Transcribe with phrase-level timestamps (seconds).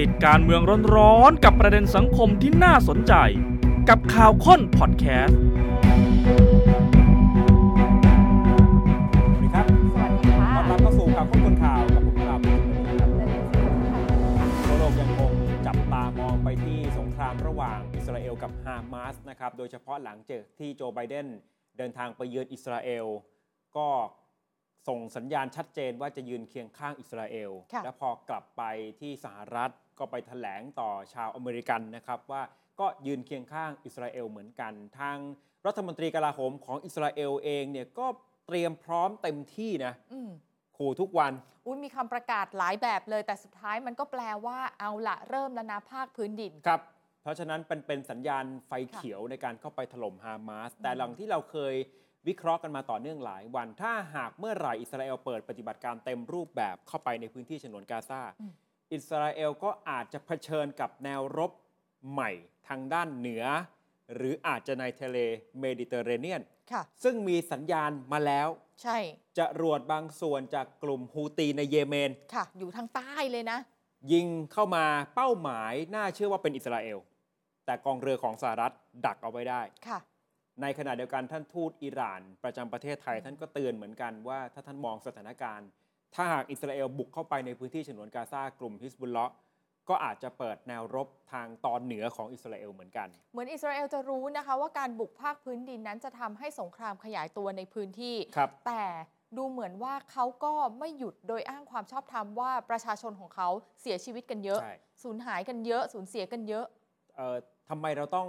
[0.00, 0.62] ติดการเมือง
[0.96, 3.14] ร้อนๆกับประเด็นสังคมที่น่าสนใจ
[3.88, 5.38] กับข่าวค้นพอดแคสต์
[9.34, 12.50] สวัสดีครับสวัสดีค่ะ ต้อนรับเข้าสู่ข่าวข้นคนข่าวกับผมปราบค
[14.40, 15.32] รับทั่วโลกยังคง
[15.66, 21.26] จับตามองไปที่สงครามระหว่างอิสราเอลกับฮามาสนะครับ โดยเฉพาะหลังจากที่โจไบเดน
[21.78, 23.06] เดินทางไปเยือนอิสราเอล
[23.78, 23.88] ก็
[24.88, 28.62] ส่งสัญญาณชัดเจนว่าจะยืนเคียงข้างอิสราเอลค่ะและพอกลับไป
[29.00, 32.42] ที่สหรัฐ ก็ไปแถลงต่อชาวอเมริกันนะครับว่า
[32.80, 35.16] ก็ยืนเคียงข้างอิสราเอลเหมือนกัน ทาง
[35.66, 38.06] รัฐมนตรีกลาโหมของอิสราเอลเองเนี่ยก็
[38.46, 40.30] เตรียมพร้อมเต็มที่นะอืม
[40.76, 41.32] ขู่ทุกวัน
[41.66, 46.80] อุ้ยมีคำประกาศหลายแบบเลย แต่สุดท้ายมันก็แปลว่าเอาละเริ่มแล้วนะภาคพื้นดินครับ
[47.22, 51.74] เพราะฉะนั้นเป็นเป็นสัญญาณไฟเขียวในการเข้าไปถล่มฮามาส แต่หลังที่เราเคย
[52.28, 58.22] วิเคราะห์กันมาต่อเนื่องหลายวัน ถ้าหากเมื่อไหร่อิสราเอลเปิดปฏิบัติการเต็มรูปแบบเข้าไปในพื้นที่ฉนวนกาซา
[58.90, 61.52] อืมอิสราเอลก็อาจจะเผชิญกับแนวรบ
[62.12, 62.30] ใหม่
[62.68, 63.44] ทางด้านเหนือ
[64.14, 65.18] หรืออาจจะในทะเล
[65.60, 66.42] เมดิเตอร์เรเนียน
[66.72, 68.48] ค่ะ ซึ่งมีสัญญาณมาแล้ว
[68.82, 68.98] ใช่
[69.38, 73.58] จะรวดบางส่วนจากกลุ่มฮูตีในเยเมน ค่ะ อยู่ทางใต้เลยนะ
[74.12, 76.98] ยิงเข้ามาเป้าหมายน่าเชื่อว่าเป็นอิสราเอล
[77.66, 78.72] แต่กองเรือของสหรัฐ
[79.06, 79.98] ดักเอาไว้ได้ ค่ะ
[80.62, 85.68] ในขณะเดียวกันท่านทูตอิหร่าน ประจำประเทศไทยท่านก็เตือนเหมือนกันว่าถ้าท่านมองสถานการณ์
[86.14, 89.34] ถ้าหากอิสราเอลบุกเข้าไปในพื้นที่ฉนวนกาซากลุ่มฮิสบุลเลาะห์
[89.88, 98.84] ก็อาจจะเปิดแนวรบทางตอนเหนือของอิสราเอลเหมือนกัน เหมือนอิสราเอลจะรู้นะคะว่าการบุกภาคพื้นดินนั้นจะทำให้สงครามขยายตัวในพื้นที่ครับแต่
[99.36, 103.48] ดูเหมือนว่าเขาก็ไม่หยุดโดยอ้างความชอบธรรมว่าประชาชนของเขา
[103.82, 106.66] เสียชีวิตกันเยอะใช่สูญหายกันเยอะสูญเสียกันเยอะ
[107.16, 107.36] เอ่อ
[107.70, 108.28] ทำไมเราต้อง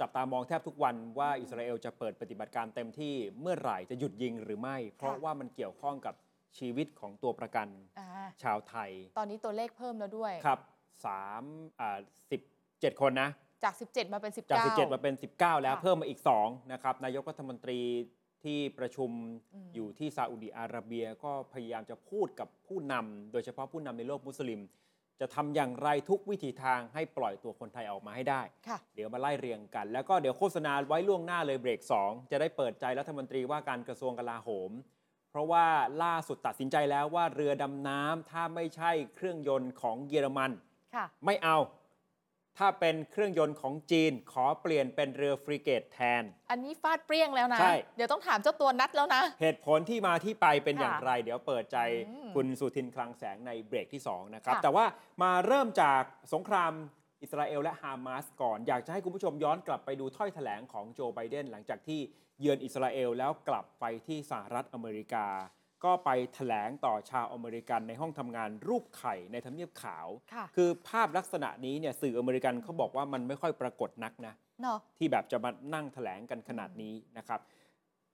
[0.00, 6.14] จับตามองแทบทุกวันว่าอิสราเอลจะเปิดปฏิบัติการเต็มที่เมื่อไหร่จะหยุดยิงหรือไม่ เพราะว่ามันเกี่ยวข้องกับ
[6.58, 7.68] ชีวิตของตัวประกัน
[7.98, 8.06] อ่า
[8.42, 10.60] ชาวไทย ตอนนี้ตัวเลขเพิ่มแล้วด้วยครับ
[11.06, 11.42] สาม
[11.80, 11.98] อ่า
[12.30, 12.40] สิบ
[12.80, 13.30] เจ็ดคนนะ
[13.64, 17.80] จาก 17 มาเป็น 19 จาก 17 มาเป็น 19 แล้วค่ะเพิ่มมาอีก 2 นะครับ นายกรัฐมนตรี
[18.44, 19.10] ที่ประชุม
[19.54, 24.60] อืมอยู่ที่ซาอุดีอาระเบียก็พยายามจะพูดกับผู้นำโดยเฉพาะผู้นำในโลกมุสลิม
[25.20, 34.97] จะทำอย่างไรทุกวิถีทางให้ปล่อยตัวคนไทยออกมาให้ได้ค่ะเดี๋ยวมาไล่เรียงกัน แล้วก็เดี๋ยวโฆษณาไว้ล่วงหน้าเลยเบรก 2 จะได้เปิดใจรัฐมนตรีว่าการกระทรวงกลาโหมเพ
[35.38, 35.66] ราะว่า
[36.02, 40.50] ล่าสุดตัดสินใจแล้วว่าเรือดำน้ำถ้าไม่ใช่เครื่องยนต์ของเยอรมัน
[40.94, 41.58] ค่ะไม่เอา
[42.58, 51.78] ถ้าเป็นเครื่องยนต์ของจีนขอเปลี่ยนเป็นเรือฟริเกตแทน อันนี้ฟาดเปรี้ยงแล้วนะใช่เดี๋ยวต้องถามเจ้าตัวนัดแล้วนะ เหตุผลที่มาที่ไปเป็นค่ะอย่างไร เดี๋ยวเปิดใจ
[52.08, 54.84] อืมคุณสุทินคลังแสงในเบรกที่ 2 นะครับค่ะแต่ว่า
[55.22, 56.02] มาเริ่มจาก
[56.34, 56.72] สงคราม
[57.22, 62.00] อิสราเอลและฮามาสก่อน อยากจะให้คุณผู้ชมย้อนกลับไปดูถ้อยแถลงของโจไบเดนหลังจากที่
[62.40, 65.26] เยือนอิสราเอลแล้วกลับไปที่สหรัฐอเมริกา
[65.84, 77.40] ก็ไปแถลงต่อชาวอเมริกันในห้องทำงานรูปไข่ในทำเนียบขาวค่ะคือภาพลักษณะนี้เนี่ยสื่ออเมริกันเขาบอกว่ามันไม่ค่อยปรากฏนักนะเนาะที่แบบจะมานั่งแถลงกันขนาดนี้นะครับ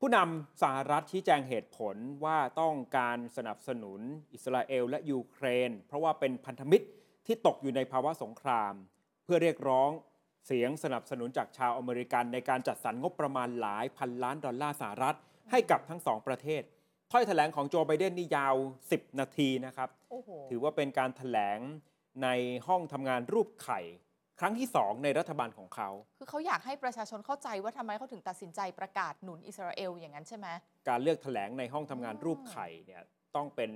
[0.00, 4.00] ผู้นำสหรัฐชี้แจงเหตุผลว่าต้องการสนับสนุน
[4.32, 6.86] อิสราเอลและยูเครน เพราะว่าเป็นพันธมิตร
[7.26, 8.74] ที่ตกอยู่ในภาวะสงคราม
[9.24, 9.90] เพื่อเรียกร้อง
[10.46, 15.16] เสียงสนับสนุนจากชาวอเมริกันในการจัดสรรงบประมาณหลายพันล้านดอลลาร์สหรัฐ
[15.50, 16.62] ให้กับทั้งสองประเทศ
[17.12, 18.54] ถ้อยแถลงของโจไบเดนนี่ยาว
[18.88, 21.58] 10 นาทีนะครับโอ้โหถือว่าเป็นการถแถลง
[22.22, 22.28] ใน
[22.66, 23.80] ห้องทำงานรูปไข่
[24.40, 25.88] ครั้งที่สองในรัฐบาลของเขา
[26.18, 30.46] คือเขาอยากให้ประชาชนเข้าใจว่าทำไมเขาถึงตัดสินใจประกาศหนุนอิสราเอลอย่างนั้นใช่ไหม
[30.88, 33.02] การเลือกแถลงในห้องทำงานรูปไข่เนี่ย
[33.36, 33.70] ต้องเป็น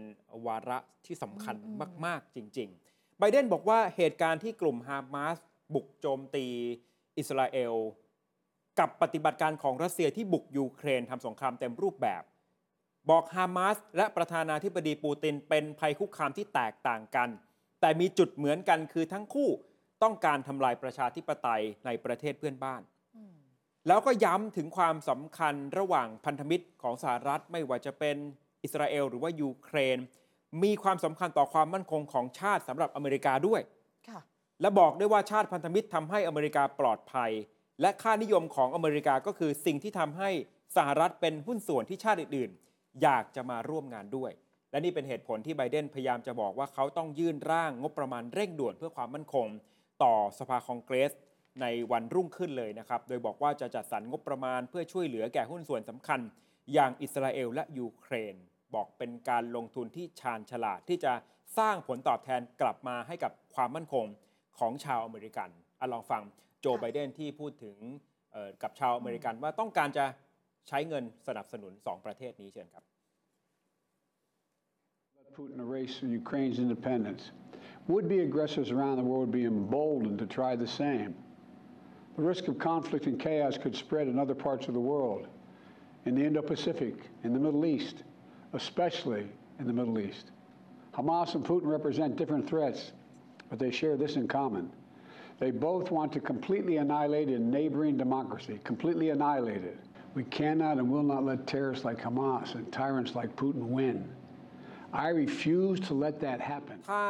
[0.46, 1.76] วาระที่สำคัญอืม
[2.06, 5.38] มาก ๆ จริง ๆ ไบเดนบอกว่าเหตุการณ์ที่กลุ่มฮามาส
[5.74, 6.46] บุกโจมตี
[7.18, 7.74] อิสราเอล
[8.78, 12.22] กับปฏิบัติการของรัสเซียที่บุกยูเครนทำสงครามเต็มรูปแบบ
[13.10, 17.28] บอกฮามาสและประธานาธิบดีปูตินเป็นภัยคุกคามที่แตกต่างกัน
[17.80, 19.48] แต่มีจุดเหมือนกันคือทั้งคู่
[20.02, 22.82] ต้องการทำลายประชาธิปไตยในประเทศเพื่อนบ้าน
[23.88, 28.16] แล้วก็ย้ำถึงความสำคัญระหว่างพันธมิตรของสหรัฐไม่ว่าจะเป็น
[28.62, 29.98] อิสราเอลหรือว่ายูเครน
[30.62, 33.60] มีความสำคัญต่อความมั่นคงของชาติสำหรับอเมริกาด้วย
[34.60, 37.31] และบอกด้วยว่าชาติพันธมิตรทำให้อเมริกาปลอดภัย
[37.81, 40.31] และค่านิยมของอเมริกาก็คือสิ่งที่ทำให้
[40.76, 44.32] สหรัฐเป็นหุ้นส่วนที่ชาติอื่นๆ อยากจะมาร่วมงานด้วย
[44.70, 49.46] และนี่เป็นเหตุผลที่ไบเดนพยายามจะบอกว่าเขาต้องยื่นร่างงบประมาณเร่งด่วนเพื่อความมั่นคง
[50.02, 51.12] ต่อสภาคองเกรส
[51.60, 56.20] ในวันรุ่งขึ้นเลยนะครับ โดยบอกว่าจะจัดสรรงบประมาณเพื่อช่วยเหลือแก่หุ้นส่วนสำคัญ
[56.72, 58.34] อย่างอิสราเอลและยูเครน
[58.75, 61.12] บอกเป็นการลงทุนที่ชาญฉลาดที่จะ
[61.58, 64.06] สร้างผลตอบแทนกลับมาให้กับความมั่นคง
[64.58, 65.49] ของชาวอเมริกัน
[65.81, 66.22] อะลองฟัง
[66.60, 67.76] โจค่ะไบเดนที่พูดถึง
[68.32, 70.05] เอ่อกับชาวอเมริกันว่าต้องการจะ
[70.69, 72.84] ใช้เงินสนับสนุน 2 ประเทศนี้เชิญครับ
[75.38, 77.31] Putin erase Ukraine's independence.
[77.87, 81.14] Would be aggressors around the world would be emboldened to try the same.
[82.16, 85.28] The risk of conflict and chaos could spread in other parts of the world,
[86.06, 88.02] in the Indo Pacific, in the Middle East,
[88.52, 89.28] especially
[89.60, 90.32] in the Middle East.
[90.93, 92.93] Hamas and Putin represent different threats,
[93.48, 94.64] but they share this in common.
[95.38, 99.78] They both want to completely annihilate a neighboring democracy, completely annihilate it.
[100.14, 103.96] We cannot and will not let terrorists like Hamas and tyrants like Putin win.
[104.92, 106.76] I refuse to let that happen.
[106.92, 107.04] ถ้า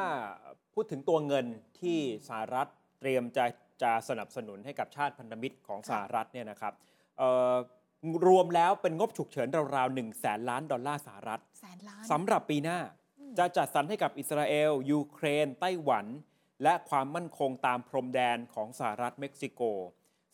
[0.74, 1.46] พูดถึงตัวเงิน
[1.80, 1.98] ที่
[2.28, 2.68] สหรัฐ
[3.00, 3.44] เตรียมจะ
[3.82, 6.72] จะสนับสนุนให้กับชาติพันธมิตรของสหรัฐเนี่ยนะครับ
[7.18, 7.56] เอ่อ
[8.28, 12.78] รวมแล้วเป็นงบฉุกเฉินราวๆ1แสนล้านดอลลาร์สหรัฐแสนล้านสำหรับปีหน้า
[13.38, 16.06] จะจัดสรรให้กับอิสราเอล ยูเครน ไต้หวัน
[16.62, 19.62] และความมั่นคงตามพรมแดนของสหรัฐเม็กซิโก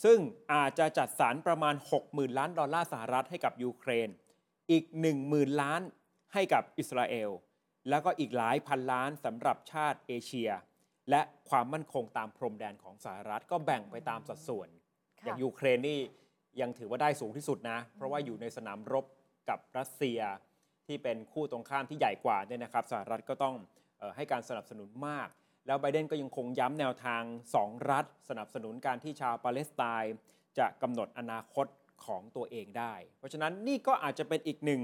[0.04, 0.18] ซึ่ง
[0.52, 1.74] อาจจะจัดสรรประมาณ
[2.06, 4.08] 60,000 ล้านดอลลาร์สหรัฐให้กับยูเครน
[4.70, 4.84] อีก
[5.22, 5.80] 10,000 ล้าน
[6.34, 7.30] ให้กับอิสราเอล
[7.88, 10.50] แล้วก็อีกหลายพันล้านสำหรับชาติเอเชีย
[11.10, 14.68] และความมั่นคงตามพรมแดนของสหรัฐก็แบ่งไปตามสัดส่วน
[15.20, 16.00] ค่ะอย่างยูเครนนี่
[16.60, 19.04] ยังถือว่าได้สูงที่สุดนะ เพราะว่าอยู่ในสนามรบ
[19.48, 20.20] กับรัสเซีย
[20.86, 23.54] ที่เป็นคู่ตรงข้ามที่ใหญ่กว่าเนี่ยนะครับสหรัฐก็ต้อง
[24.00, 25.28] ออให้การสนับสนุนมาก
[25.66, 27.22] แล้วไบเดนก็ยังคงย้ำแนวทาง
[27.58, 30.16] 2 รัฐ สนับสนุนการที่ชาวปาเลสไตน์
[30.58, 31.66] จะกำหนดอนาคต
[32.06, 34.82] ของตัวเองได้ เพราะฉะนั้นนี่ก็อาจจะเป็นอีกหนึ่ง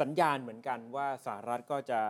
[0.00, 2.00] สัญญาณเหมือนกันว่าสหรัฐก็จะ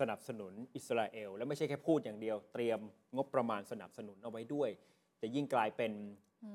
[0.00, 2.80] สนับสนุนอิสราเอล และไม่ใช่แค่พูดอย่างเดียว เตรียม
[3.16, 4.70] งบประมาณสนับสนุนเอาไว้ด้วย
[5.20, 5.92] จะยิ่งกลายเป็น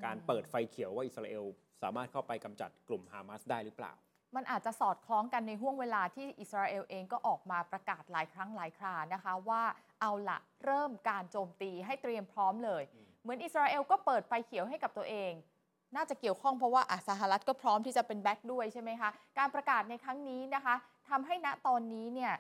[0.06, 1.44] การเปิดไฟเขียวว่าอิสราเอล
[1.82, 3.94] สามารถเข้าไปกำจัดกลุ่มฮามาสได้หรือเปล่า
[4.36, 9.64] มันอาจจะสอดคล้องกันในห่วงเวลาที่อิสราเอลเองก็ออกมาประกาศหลายครั้งหลายครานะคะว่า
[10.02, 12.84] เอาละเริ่มการโจมตีให้เตรียมพร้อมเลย
[13.22, 15.32] เหมือนอิสราเอลก็เปิดไฟเขียวให้กับตัวเอง
[15.96, 20.76] น่าจะเกี่ยวข้องเพราะว่าอะสหรัฐก็พร้อมที่จะเป็นแบ็คด้วยใช่ไหมคะ การประกาศในครั้งนี้นะคะ
[21.10, 22.34] ทำให้ณตอนนี้เนี่ย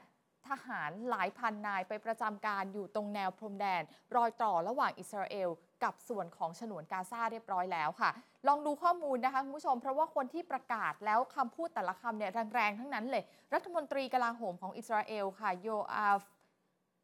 [0.47, 3.81] ทหารหลายพันนายไปประจำการอยู่ตรงแนวพรมแดน
[4.15, 5.49] รอยต่อระหว่างอิสราเอล
[5.83, 8.09] กับส่วนของฉนวนกาซาเรียบร้อยแล้วค่ะ
[8.47, 13.23] ลองดูข้อมูลนะคะคุณผู้ชม เพราะว่าคนที่ประกาศแล้วคำพูดแต่ละคำเนี่ยแรงๆ ทั้งนั้นเลย
[13.53, 16.21] รัฐมนตรีกลาโหมของอิสราเอลค่ะโยอาฟ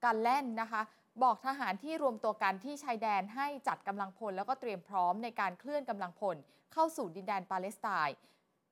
[0.04, 0.82] กันแลนนะคะ
[1.24, 6.36] บอกทหารที่รวมตัวกันที่ชายแดนให้จัดกำลังพล แล้วก็เตรียมพร้อมในการเคลื่อนกำลังพล
[6.74, 8.18] เข้าสู่ดินแดนปาเลสไตน์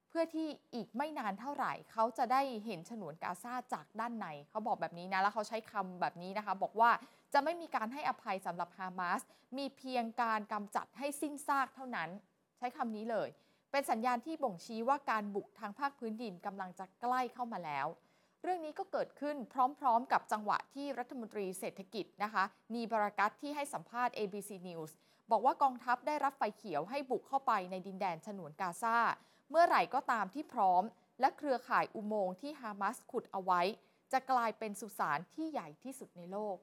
[0.09, 6.91] เพื่อที่อีกไม่นานเท่าไหร่ เขาจะได้เห็นฉนวนกาซาจากด้านในเขาบอกแบบนี้นะ แล้วเขาใช้คำแบบนี้นะคะ บอกว่า
[7.33, 9.21] จะไม่มีการให้อภัยสำหรับฮามาส
[9.57, 12.09] มีเพียงการกำจัดให้สิ้นซากเท่านั้น
[12.57, 13.29] ใช้คำนี้เลย
[13.71, 17.87] เป็นสัญญาณที่บ่งชี้ว่าการบุกทางภาคพื้นดินกำลังจะใกล้เข้ามาแล้ว
[18.41, 19.35] เรื่องนี้ก็เกิดขึ้น
[19.79, 22.43] พร้อมๆ กับจังหวะที่รัฐมนตรีเศรษฐกิจนะคะ
[22.73, 24.91] นีบรากัตที่ให้สัมภาษณ์ ABC News
[25.31, 28.97] บอกว่ากองทัพได้รับไฟเขียวให้บุกเข้าไปในดินแดนฉนวนกาซา
[29.49, 30.83] เมื่อไหร่ก็ตามที่พร้อม
[31.19, 33.61] และเครือข่ายอุโมงค์ที่ฮามาสขุดเอาไว้
[34.13, 36.55] จะกลายเป็นสุสานที่ใหญ่ที่สุดในโลก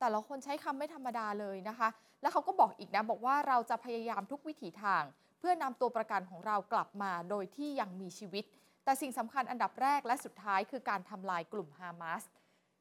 [0.00, 1.88] แต่ละคนใช้คำไม่ธรรมดาเลยนะคะ
[2.22, 5.02] แล้วเขาก็บอกอีกนะ บอกว่าเราจะพยายามทุกวิถีทาง
[5.38, 8.44] เพื่อนำตัวประกันของเรากลับมาโดยที่ยังมีชีวิต
[8.84, 12.22] แต่สิ่งสำคัญอันดับแรกและสุดท้ายคือการทำลายกลุ่มฮามาส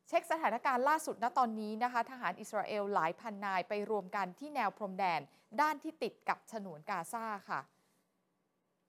[0.08, 5.22] เช็คสถานการณ์ล่าสุดณตอนนี้นะคะ ทหารอิสราเอลหลายพันนายไปรวมกันที่แนวพรมแดน
[5.62, 7.62] ด้านที่ติดกับฉนวนกาซาค่ะ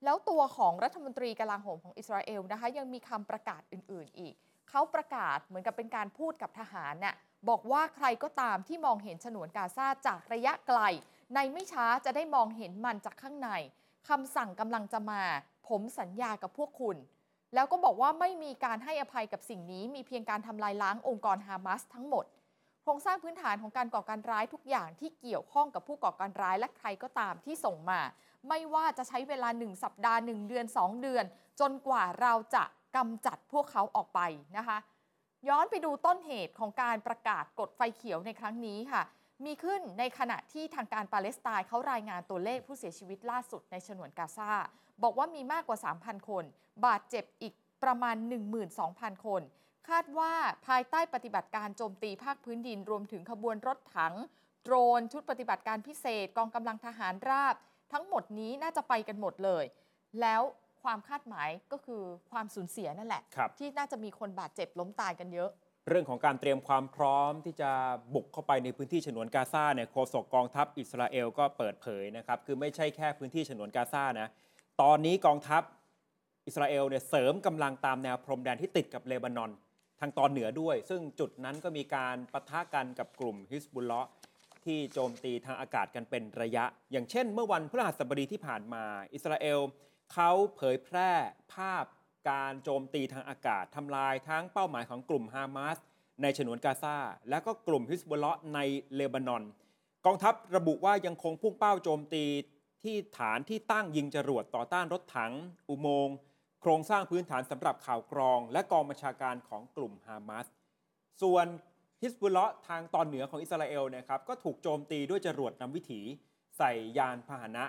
[0.04, 4.34] แล้วตัวของรัฐมนตรีกลาโหมของอิสราเอลนะคะ ยังมีคำประกาศอื่น ๆ อีก
[4.70, 7.14] เขาประกาศเหมือนกับเป็นการพูดกับทหารน่ะ
[7.48, 10.80] บอกว่าใครก็ตามที่มองเห็นฉนวนกาซาจากระยะไกล
[11.34, 13.50] ในไม่ช้าจะได้มองเห็นมันจากข้างใน
[14.08, 15.22] คำสั่งกำลังจะมา
[15.68, 16.96] ผมสัญญากับพวกคุณ
[17.54, 22.24] แล้วก็บอกว่าไม่มีการให้อภัยกับสิ่งนี้ มีเพียงการทำลายล้างองค์กรฮามาสทั้งหมด
[22.82, 28.00] โครงสร้างพื้นฐานของการก่อการร้ายทุกอย่างที่เกี่ยวข้องกับผู้ก่อการร้ายและใครก็ตามที่ส่งมา
[28.48, 31.24] ไม่ว่าจะใช้เวลา 1 สัปดาห์ 1 เดือน 2 เดือน
[31.60, 32.64] จนกว่าเราจะ
[32.96, 34.20] กำจัดพวกเขาออกไป
[34.56, 34.78] นะคะ
[35.48, 39.02] ย้อนไปดูต้นเหตุของการประกาศกฎไฟเขียวในครั้งนี้ค่ะ
[39.44, 44.52] มีขึ้นในขณะที่ทางการปาเลสไตน์เขารายงานตัวเลขผู้เสียชีวิตล่าสุดในฉนวนกาซา
[45.02, 46.44] บอกว่ามีมากกว่า 3,000 คน
[46.86, 48.16] บาดเจ็บอีกประมาณ
[48.70, 49.42] 12,000 คน
[49.88, 50.32] คาดว่า
[50.66, 54.14] ภายใต้ปฏิบัติการโจมตีภาคพื้นดินรวมถึงขบวนรถถัง
[54.64, 57.54] โดรนชุดปฏิบัติการพิเศษกองกำลังทหารราบ
[57.92, 59.64] ทั้งหมดนี้น่าจะไปกันหมดเลย
[60.20, 60.42] แล้ว
[60.84, 65.50] ความคาดหมายก็คือความสูญเสียนั่นแหละ ครับ ที่น่าจะมีคนบาดเจ็บล้มตายกันเยอะ
[65.88, 67.70] เรื่องของการเตรียมความพร้อมที่จะ
[68.14, 74.28] บุกเข้าไปในพื้นที่ฉนวนกาซาเนี่ยโฆษกกองทัพอิสราเอลก็เปิดเผยนะครับ คือไม่ใช่แค่พื้นที่ฉนวนกาซานะ
[74.82, 75.62] ตอนนี้กองทัพ
[76.46, 79.50] อิสราเอลเนี่ยเสริมกำลังตามแนวพรมแดนที่ติดกับเลบานอน
[80.00, 84.10] ทางตอนเหนือด้วย ซึ่งจุดนั้นก็มีการปะทะกันกับกลุ่มฮิสบุลเลาะห์
[84.64, 89.60] ที่โจมตีทางอากาศกันเป็นระยะ อย่างเช่น เมื่อวันพฤหัสบดีที่ผ่านมาอิสราเอล
[90.12, 91.10] เขาเผยแพร่
[91.54, 91.84] ภาพ
[92.30, 95.76] การโจมตีทางอากาศทำลายทั้งเป้าหมายของกลุ่มฮามาส
[96.22, 96.96] ในฉนวนกาซา
[97.30, 98.58] และก็กลุ่มฮิสบุลเลาะใน
[98.94, 99.42] เลบานอน
[100.06, 102.24] กองทัพระบุว่ายังคงพุ่งเป้าโจมตี
[102.82, 105.32] ที่ฐานที่ตั้งยิงจรวดต่อต้านรถถัง
[105.68, 106.16] อุโมงค์
[106.60, 110.46] โครงสร้างพื้นฐานสำหรับข่าวกรอง และกองบัญชาการของกลุ่มฮามาส
[111.22, 111.46] ส่วน
[112.02, 116.00] ฮิสบุลเลาะทางตอนเหนือของอิสราเอลนะครับก็ถูกโจมตีด้วยจรวดนำวิถี
[116.58, 117.64] ใส่ยานพาหนะ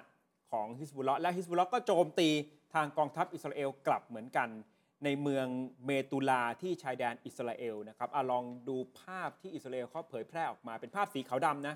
[0.51, 2.29] ของฮิสบุลละห์และฮิสบุลละห์ก็โจมตี
[2.73, 4.49] ทางกองทัพอิสราเอลกลับเหมือนกัน
[5.03, 5.47] ในเมือง
[5.85, 11.75] เมตุลาที่ชายแดนอิสราเอลนะครับอลองดูภาพที่อิสราเอลเขาเผยแพร่ออกมาเป็นภาพสีขาวดำนะ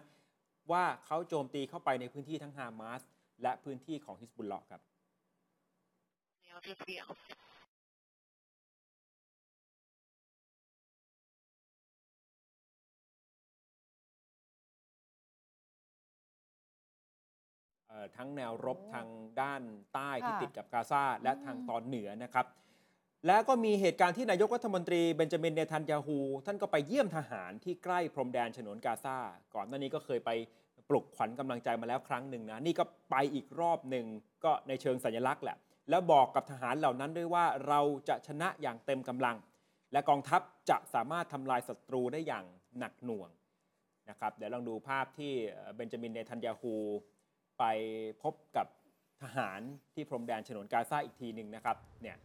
[0.72, 3.02] ว่าเขาโจมตีเข้าไปในพื้นที่ทั้งฮามาส
[3.44, 4.82] และพื้นที่ของฮิสบุลละห์ครับ
[18.18, 19.08] ทั้งแนวรบโอ้ทาง
[19.42, 19.62] ด้าน
[19.94, 22.46] ใต้ที่ค่ะติดกับกาซาและอืมทางตอนเหนือนะครับ
[23.28, 29.18] แล้วก็มีเหตุการณ์ที่นายกรัฐมนตรีเบนจามินเนทันยาฮู ท่านก็ไปเยี่ยมทหารที่ใกล้พรมแดนฉนวนกาซา
[29.56, 30.30] ก่อนหน้านี้ก็เคยไป
[30.90, 34.06] ปลุกขวัญกำลังใจมาแล้วครั้งหนึ่งนะนี่ก็ไปอีกรอบหนึ่ง
[34.44, 35.58] ก็ในเชิงสัญลักษณ์แหละ
[35.90, 37.80] แล้วบอกกับทหารเหล่านั้นด้วยว่าเรา
[38.10, 39.36] จะชนะอย่างเต็มกำลัง
[39.92, 42.46] และกองทัพจะสามารถทำลายศัตรูได้อย่าง
[42.80, 43.30] หนักหน่วง
[44.10, 45.34] นะครับเดี๋ยวลองดูภาพที่
[45.76, 46.76] เบนจามินเนทันยาฮู
[47.60, 47.66] ไป
[48.24, 48.68] พบกับ
[49.22, 49.60] ทหาร
[49.94, 52.18] ที่พรมแดนฉนวนกาซาอีกทีหนึ่งนะครับเนี่ย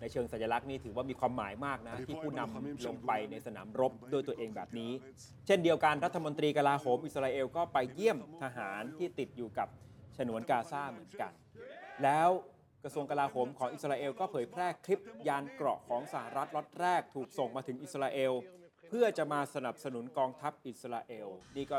[0.00, 4.92] ในเชิงสัญลักษณ์นี่ถือว่ามีความหมายมากนะ ที่ผู้นำลงไปในสนามรบด้วยตัวเองแบบนี้
[5.46, 9.68] เช่นเดียวกันรัฐมนตรีกลาโหมอิสราเอลก็ไปเยี่ยมทหารที่ติดอยู่กับ
[10.18, 11.32] ฉนวนกาซาเหมือนกัน
[12.02, 12.28] แล้ว
[12.84, 18.32] กระทรวงกลาโหมของอิสราเอลก็เผยแพร่คลิปยานเกราะของสหรัฐล็อตแรกถูกส่งมาถึงอิสราเอล
[18.88, 21.78] เพื่อจะมาสนับสนุนกองทัพอิสราเอลนี่ก็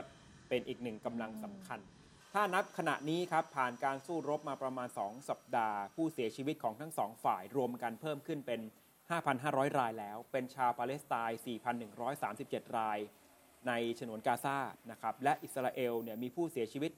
[0.50, 1.80] เป็นอีกหนึ่งกำลังสำคัญ
[2.34, 8.60] ถ้านับขณะนี้ครับผ่านการสู้รบมาประมาณ 2 สัปดาห์ ผู้เสียชีวิตของทั้งสองฝ่ายรวมกันเพิ่มขึ้นเป็น
[9.20, 11.40] 5,500 รายแล้ว เป็นชาวปาเลสไตน์
[12.08, 13.00] 4,137 ราย
[13.68, 14.58] ในฉนวนกาซา
[14.92, 16.92] นะครับและอิสราเอลเนี่ยมีผู้เสียชีวิต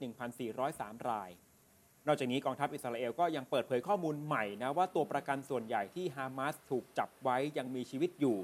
[0.52, 1.30] 1,403 ราย
[2.08, 8.38] นอกจากนี้กองทัพอิสราเอลก็ยังเปิดเผยข้อมูลใหม่นะว่าตัวประกันส่วนใหญ่ที่ฮามาสถูกจับไว้ยังมีชีวิตอยู่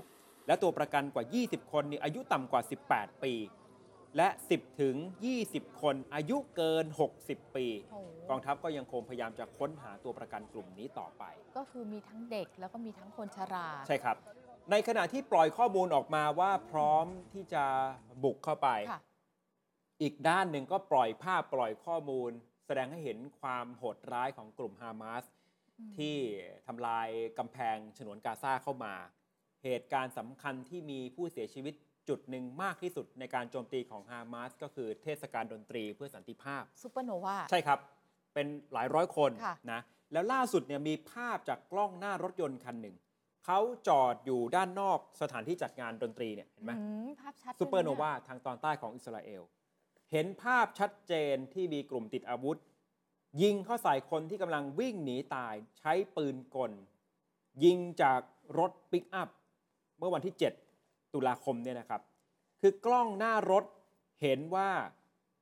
[0.48, 3.34] และตัวประกันกว่า 20 คนนี่อายุต่ำกว่า 18 ปี
[4.18, 4.96] และ 10 ถึง
[5.40, 6.86] 20 คนอายุเกิน
[7.20, 8.00] 60 ปี โอ้
[8.30, 11.24] กองทัพก็ยังคงพยายามจะค้นหาตัวประกันกลุ่มนี้ต่อไป
[11.58, 14.18] ก็คือมีทั้งเด็กแล้วก็มีทั้งคนชรา ใช่ครับ
[14.72, 17.64] ในขณะที่ปล่อยข้อมูลออกมาว่าพร้อมที่จะ
[18.24, 19.02] บุกเข้าไป ค่ะ
[20.02, 22.32] อีกด้านหนึ่งก็ปล่อยภาพปล่อยข้อมูล
[22.66, 25.24] แสดงให้เห็นความโหดร้ายของกลุ่มฮามาส
[25.80, 26.16] อืม ที่
[26.68, 28.94] ทำลายกำแพงฉนวนกาซาเข้ามา
[29.64, 31.74] เหตุการณ์สำคัญที่มีผู้เสียชีวิต
[32.10, 37.80] จุดหนึ่งมากที่สุดในการโจมตีของฮามาสก็คือเทศกาลดนตรีเพื่อสันติภาพซูเปอร์โนวาใช่ครับ
[38.34, 39.82] เป็นหลายร้อยคนค่ะ นะ
[40.14, 42.96] แล้วล่าสุดเนี่ยมีภาพจากกล้องหน้ารถยนต์คันหนึ่ง
[43.46, 49.42] เขาจอดอยู่ด้านนอกสถานที่จัดงานดนตรีเนี่ยเห็นไหม อืมภาพชัดซูเปอร์โนลยะวาทางตอนใต้ของอิสราเอล
[50.12, 52.58] เห็นภาพชัดเจนที่มีกลุ่มติดอาวุธ
[53.42, 56.72] ยิงเข้าใส่คนที่กำลังวิ่งหนีตายใช้ปืนกล
[57.64, 58.22] ยิงจาก
[58.60, 59.30] รถปิกอัพ
[59.98, 60.69] เมื่อวันที่ 7
[61.14, 62.02] ตุลาคมเนี่ยนะครับ
[62.62, 63.64] คือกล้องหน้ารถ
[64.22, 64.70] เห็นว่า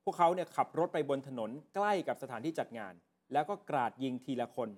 [0.04, 2.92] พวกเขาเนี่ยขับรถไปบนถนนใกล้กับสถานที่จัดงาน
[3.32, 4.68] แล้วก็กราดยิงทีละคน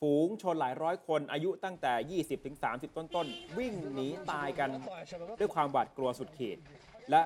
[0.00, 2.20] ฝูงชนหลายร้อยคนอายุตั้งแต่
[2.56, 4.70] 20-30ต้นๆ วิ่งหนีตายกัน
[5.38, 6.58] ด้วยความหวาดกลัวสุดขีด
[7.10, 7.20] และ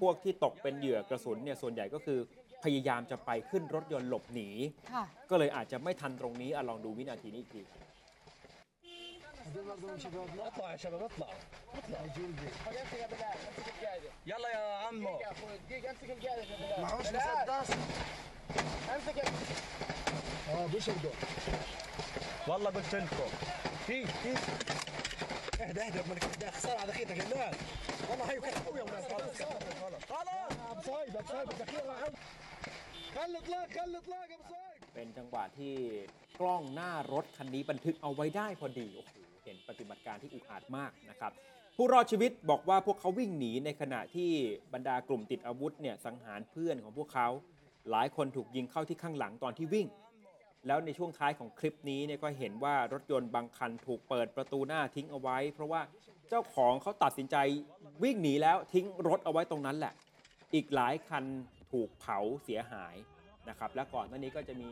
[0.00, 2.18] พวกที่ตกเป็นเหยื่อกระสุนเนี่ยส่วนใหญ่ก็คือ
[2.64, 4.48] พยายามจะไปขึ้นรถยนต์หลบหนี
[4.92, 7.62] ค่ะก็เลยอาจจะไม่ทันตรงนี้อะลองดูวินาทีนี้อีกที
[10.39, 11.27] اطلع يا شباب اطلع
[11.77, 11.99] اطلع
[14.25, 15.19] يلا يا عمو
[16.77, 17.69] معهوش مسدس
[18.95, 19.17] امسك
[20.49, 21.11] اه بيشردوا
[22.47, 23.29] والله قلت لكم
[23.87, 24.41] كيف كيف
[25.61, 27.55] اهدى اهدى مالك اهدى خساره على دخيلتك الناس
[28.09, 29.41] والله هي كانت قويه وناس خلاص
[30.09, 31.95] خلاص ابو صايب ابو صايب الدخيله
[33.15, 35.75] خلي اطلاق خلي اطلاق ابو صايب เป็นจังหวะที่
[36.39, 39.11] กล้องหน้ารถคันนี้บันทึกเอาไว้ได้พอดีโอ้โห
[39.46, 41.32] เห็นปฏิบัติการที่อุกอาจมากนะครับ
[41.76, 44.30] ผู้รอดชีวิตบอกว่าพวกเขาวิ่งหนีในขณะที่
[44.74, 47.28] บรรดากลุ่มติดอาวุธเนี่ยสังหารเพื่อนของพวกเขา
[47.90, 49.86] หลายคนถูกยิงเข้าที่ข้างหลังตอนที่วิ่ง
[50.66, 55.80] แล้วในช่วงท้ายของคลิปนี้เนี่ยก็เห็นว่ารถยนต์บางคันถูกเปิดประตูหน้าทิ้งเอาไว้ เพราะว่า
[56.28, 57.36] เจ้าของเขาตัดสินใจ
[58.02, 59.92] วิ่งหนีแล้วทิ้งรถเอาไว้ตรงนั้นแหละ
[60.54, 61.24] อีกหลายคัน
[61.70, 62.94] ถูกเผาเสียหาย
[63.48, 64.68] นะครับและก่อนหน้านี้ก็จะมี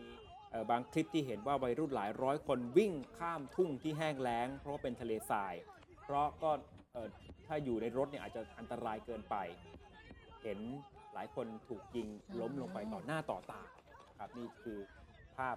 [0.70, 5.54] บางคลิปที่เห็นว่าวัยรุ่นหลายร้อยคนวิ่งข้ามทุ่งที่แห้งแล้ง เพราะว่าเป็นทะเลทราย
[6.02, 6.50] เพราะก็
[7.46, 9.36] ถ้าอยู่ในรถเนี่ยอาจจะอันตรายเกินไป
[10.42, 10.58] เห็น
[11.14, 12.08] หลายคนถูกยิง
[12.40, 13.62] ล้มลงไปต่อหน้าต่อตา
[14.18, 14.78] ครับนี่คือ
[15.36, 15.56] ภาพ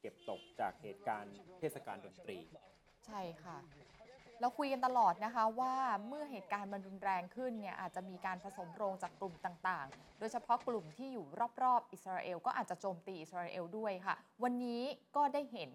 [0.00, 2.38] เก็บตกจากเหตุการณ์เทศกาลดนตรี
[3.06, 3.58] ใช่ค่ะ
[4.40, 5.74] เราคุยกันตลอดนะคะว่า
[6.08, 11.26] เมื่อเหตุการณ์มันรุนแรงขึ้นเนี่ยอาจจะมีการผสมโรงจากกลุ่มต่างๆ โดยเฉพาะกลุ่มที่อยู่
[11.62, 14.82] รอบๆ อิสราเอลก็อาจจะโจมตีอิสราเอลด้วยค่ะ วันนี้
[15.16, 15.70] ก็ได้เห็น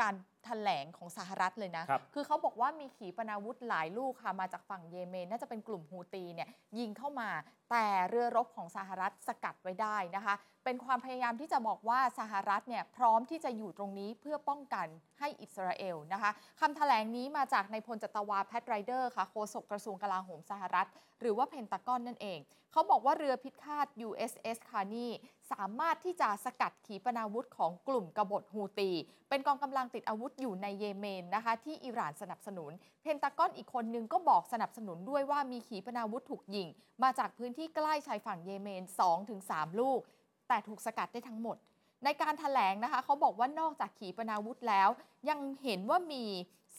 [0.00, 0.14] การ
[0.44, 6.48] แถลงของสหรัฐเลยนะครับคือเขาบอกว่ามีขีปนาวุธหลายลูกค่ะมาจากฝั่งเยเมน น่าจะเป็นกลุ่มฮูตีเนี่ย
[6.78, 7.30] ยิงเข้ามา
[7.70, 10.34] แต่เรือรบของสหรัฐสกัดไว้ได้นะคะ
[10.64, 14.86] เป็นความพยายามที่จะบอกว่าสหรัฐเนี่ยพร้อมที่จะอยู่ตรงนี้เพื่อป้องกัน
[15.18, 20.86] ให้อิสราเอลนะคะคำแถลงนี้มาจากนายพลจัตวาแพทไรเดอร์ค่ะโฆษกกระทรวงกลาโหมสหรัฐ
[21.20, 22.40] หรือว่าเพนตากอนนั่นเอง
[22.72, 25.08] เขาบอกว่าเรือพิฆาต USS Carney
[25.52, 28.90] สามารถที่จะสกัดขีปนาวุธของกลุ่มกบฏฮูตี
[29.28, 32.70] เป็นกองกำลังติดอาวุธอยู่ในเยเมนนะคะ ที่อิหร่านสนับสนุน
[33.02, 36.68] เพนตากอนอีกคนนึงก็บอกสนับสนุนด้วยว่ามีขีปนาวุธถูกยิง
[37.02, 38.82] มาจากพื้นที่ใกล้ชายฝั่งเยเมน
[39.30, 40.00] 2-3 ลูก
[40.48, 41.56] แต่ถูกสกัดได้ทั้งหมด
[42.04, 44.88] ในการถแถลงนะคะเขาบอกว่านอกจากขีปนาวุธแล้ว
[45.28, 46.24] ยังเห็นว่ามี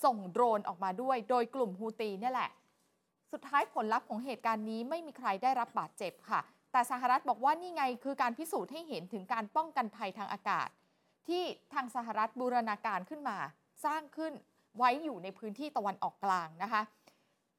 [0.03, 2.49] ส่งโดรนออกมาด้วย โดยกลุ่มฮูตีนี่แหละ
[3.31, 10.69] สุดท้ายผลลัพธ์ของเหตุการณ์นี้ไม่มีใครได้รับบาดเจ็บค่ะ แต่สหรัฐบอกว่านี่ไงคือการพิสูจน์ให้เห็นถึงการป้องกันภัยทางอากาศ
[11.29, 13.37] ที่ทางสหรัฐบูรณาการขึ้นมา
[13.85, 14.33] สร้างขึ้น
[14.77, 16.81] ไว้อยู่ในพื้นที่ตะวันออกกลางนะคะ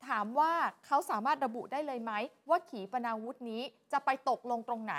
[0.08, 0.52] ถามว่า
[0.86, 2.12] เขาสามารถระบุได้เลยไหม
[2.48, 4.96] ว่าขีปนาวุธนี้จะไปตกลงตรงไหน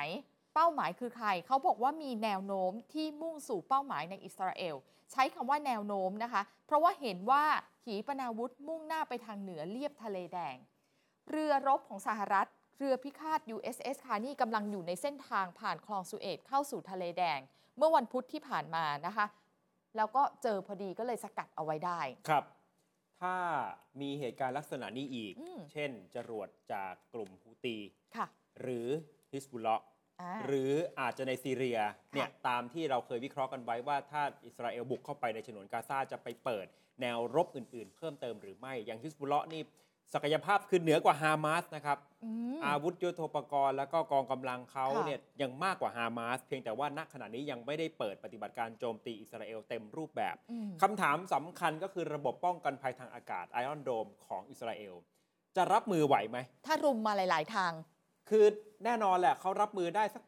[0.53, 4.75] เป้าหมายคือใคร เขาบอกว่ามีแนวโน้มที่มุ่งสู่เป้าหมายในอิสราเอล
[5.11, 7.43] ใช้คำว่าแนวโน้มนะคะ เพราะว่าเห็นว่า
[7.83, 10.55] ขีปนาวุธมุ่งหน้าไปทางเหนือเลียบทะเลแดง
[11.29, 12.47] เรือรบของสหรัฐ
[12.79, 17.39] เรือพิฆาต USS คานี่กำลังอยู่ในเส้นทางผ่านคลองสุเอตเข้าสู่ทะเลแดง
[17.77, 19.25] เมื่อวันพุธที่ผ่านมานะคะ
[19.97, 22.43] แล้วก็เจอพอดีก็เลยสกัดเอาไว้ได้ครับ
[23.21, 23.35] ถ้า
[24.01, 27.77] มีเหตุการณ์ลักษณะนี้อีกอืมเช่น จรวดจากกลุ่มฮูตี
[28.17, 28.27] ค่ะ
[28.61, 28.87] หรือ
[29.31, 29.85] ฮิสบุลเลาะห์
[30.21, 31.79] อ่าหรืออาจจะในซีเรีย
[32.13, 36.65] เนี่ยตามที่เราเคยวิเคราะห์กันไว้ว่าถ้าอิสราเอลบุกเข้าไปในฉนวนกาซาจะไปเปิด
[37.01, 39.61] แนวรบอื่น ๆ เพิ่มเติมหรือไม่อย่างฮิสบุลเลาะห์นี่
[40.13, 54.93] ศักยภาพคือเหนือกว่าฮามาสนะครับอืมอาวุธยุทโธปกรณ์ แล้วก็กองกำลังเขาค่ะเนี่ยยังมากกว่าฮามาสเพียงแต่ว่าณขณะนี้ยังไม่ได้เปิดปฏิบัติการโจมตีอิสราเอลเต็มรูปแบบอืมคำถามสำคัญก็คือระบบป้องกันภัยทางอากาศไอออนโดมของอิสราเอล
[55.55, 57.71] จะรับมือไหวไหม ถ้ารุมมาหลาย ๆ ทาง
[58.29, 58.45] คือ
[58.85, 60.23] แน่นอนแหละเขารับมือได้สัก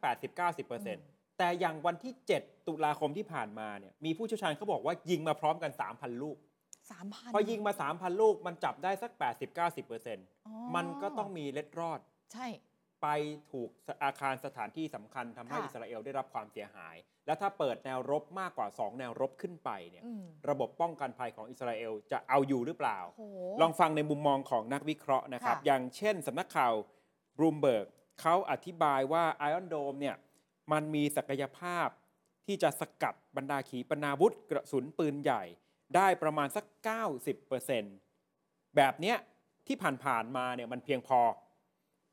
[0.66, 6.36] 80-90%แต่อย่างวันที่ 7 ตุลาคมที่ผ่านมาเนี่ยมีผู้เชี่ยวชาญเขาบอกว่ายิงมาพร้อมกัน 3,000 ลูก
[6.98, 9.10] 3,000พอยิงมา 3,000 ลูกมันจับได้สัก
[9.88, 12.00] 80-90%มันก็ต้องมีเล็ดรอด
[12.32, 12.46] ใช่
[13.02, 13.08] ไป
[13.52, 13.70] ถูก
[14.04, 26.74] อาคารสถานที่สำคัญทำให้ค่ะอิสราเอลได้รับความเสียหาย แล้วถ้าเปิดแนวรบมากกว่า 2 แนวรบขึ้นไปเนี่ยอืมระบบป้องกันภัยของอิสราเอลจะเอาอยู่หรือเปล่าโอ้โหลองฟังในมุมมองของนักวิเคราะห์นะครับค่ะอย่างเช่นสำนักข่าว
[27.36, 27.86] บลูมเบิร์ก
[28.20, 30.16] เขาอธิบายว่า Iron Dome เนี่ย
[30.72, 31.88] มันมีศักยภาพ
[32.46, 35.42] ที่จะสกัดบรรดาขีปนาวุธกระสุนปืนใหญ่
[35.96, 36.64] ได้ประมาณสัก
[37.50, 39.16] 90%แบบเนี้ย
[39.66, 41.20] ที่ผ่านๆมาเนี่ยมันเพียงพอ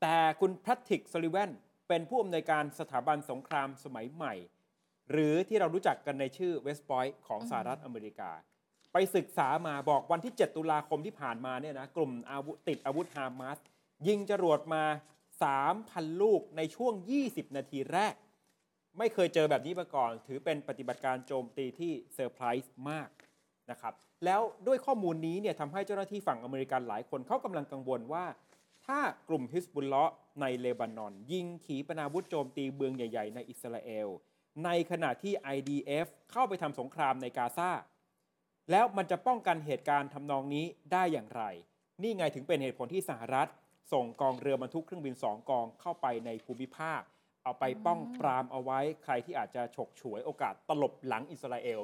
[0.00, 1.50] แต่คุณแพทริกซัลลิแวน
[1.88, 4.34] เป็นผู้อำนวยการสถาบันสงครามสมัยใหม่
[5.10, 8.30] หรือที่เรารู้จักกันในชื่อเวสต์ o อย t ์ของสหรัฐอเมริกา
[8.92, 13.58] ไปศึกษามาบอกวันที่ 7 ตุลาคมที่ผ่านมาเนี่ยนะกลุ่มอาวุธติดอาวุธฮามาส
[14.08, 14.84] ยิงจรวดมา
[15.52, 16.92] 3,000 ลูกในช่วง
[17.24, 18.14] 20 นาทีแรก
[18.98, 23.08] ไม่เคยเจอแบบนี้มาก่อน ถือเป็นปฏิบัติการโจมตีที่เซอร์ไพรส์มาก
[23.70, 23.92] นะครับ
[24.24, 28.24] แล้วด้วยข้อมูลนี้เนี่ยทำให้เจ้าหน้าที่ฝั่งอเมริกันหลายคนเขากำลังกังวลว่า
[28.86, 34.08] ถ้ากลุ่มฮิสบุลเลาะในเลบานอน ยิงขีปนาวุธโจมตีเมืองใหญ่ ๆ ในอิสราเอล
[34.64, 37.70] ในขณะที่ IDF เข้าไปทำสงครามในกาซา
[38.70, 41.42] แล้วมันจะป้องกันเหตุการณ์ทำนองนี้ได้อย่างไร
[42.02, 43.48] นี่ไงถึงเป็นเหตุผลที่สหรัฐ
[43.92, 47.00] ส่งกองเรือบรรทุกเครื่องบินสองกองเข้าไปในภูมิภาค
[47.44, 51.80] เอาไปป้องปรามเอาไว้ใครที่อาจจะฉกฉวยโอกาสตลบหลังอิสราเอล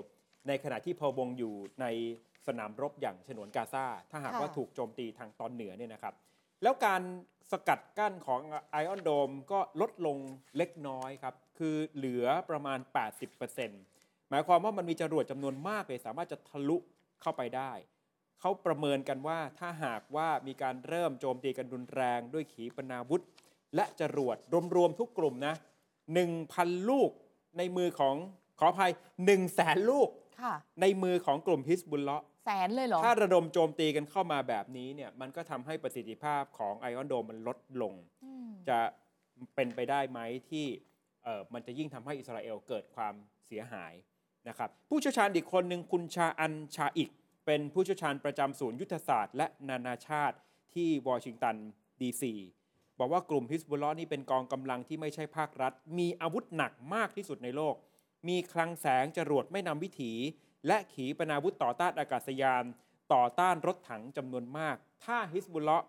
[0.48, 1.86] ในขณะที่พะวงอยู่ใน
[2.46, 6.14] สนามรบอย่างฉนวนกาซาถ้าหากค่ะว่าถูกโจมตีทางตอนเหนือเนี่ยนะครับ
[6.62, 7.02] แล้วการ
[7.52, 10.18] สกัดกั้นของไอออนโดมก็ลดลง
[10.56, 12.78] เล็กน้อยครับ คือเหลือประมาณ
[13.54, 16.76] 80%หมายความว่ามันมีจรวดจำนวนมากเลยสามารถจะทะลุ
[17.22, 17.72] เข้าไปได้
[18.40, 23.22] เขาประเมินกันว่าถ้าหากว่ามีการเริ่มโจมตีกันรุนแรงด้วยขีปนาวุธ
[23.74, 24.36] และจรวด
[24.76, 25.54] รวมๆทุกกลุ่มนะ
[26.20, 27.10] 1,000 ลูก
[27.58, 28.16] ในมือของ
[28.58, 30.23] ขออภัย1 0 0 0 0แสนลูกค่ะ
[30.80, 37.94] ในมือของกลุ่มฮิสบุลเลาะห์แสนเลยเหรอ ถ้าระดมโจมตีกันเข้ามาแบบนี้เนี่ยมันก็ทำให้ประสิทธิภาพของไอออนโดมมันลดลง
[38.24, 38.78] อืมจะ
[39.54, 40.20] เป็นไปได้ไหม
[40.50, 40.66] ที่
[41.24, 43.14] เอ่อมันจะยิ่งทำให้อิสราเอลเกิดความ
[43.46, 43.92] เสียหาย
[44.48, 47.10] นะครับผู้เชี่ยวชาญอีกคนหนึ่งคุณชาอันชาอิก
[47.46, 50.36] เป็นผู้เชี่ยวชาญประจำศูนย์ยุทธศาสตร์ และนานาชาติ
[50.74, 51.56] ที่วอชิงตัน
[52.00, 52.34] ดีซี
[52.98, 57.74] บอกว่ากลุ่มฮิสบุลเลาะห์นี่เป็นกองกำลังที่ไม่ใช่ภาครัฐ มีอาวุธหนักมากที่สุดในโลก
[58.28, 60.12] มีคลังแสงจรวดไม่นำวิถี
[60.66, 62.64] และขีปนาวุธต่อต้านอากาศยาน
[63.14, 65.86] ต่อต้านรถถังจำนวนมาก ถ้าฮิสบุลเลาะห์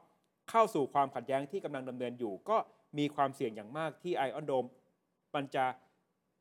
[0.50, 2.58] เข้าสู่ความขัดแย้งที่กำลังดำเนินอยู่ ก็
[2.98, 4.66] มีความเสี่ยงอย่างมากที่ไอออนโดม
[5.36, 5.66] มันจะ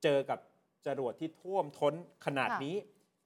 [0.03, 0.39] เจอกับ
[0.87, 1.95] จรวดที่ท่วมท้น
[2.27, 2.77] ขนาดนี้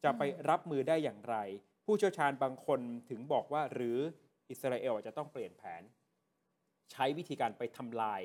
[0.05, 1.37] จะไปรับมือได้อย่างไร
[1.85, 3.99] ผู้เชี่ยวชาญบางคนถึงบอกว่าหรือ
[4.51, 5.83] อิสราเอลอาจจะต้องเปลี่ยนแผน
[6.93, 8.23] ใช้วิธีการไปทำลาย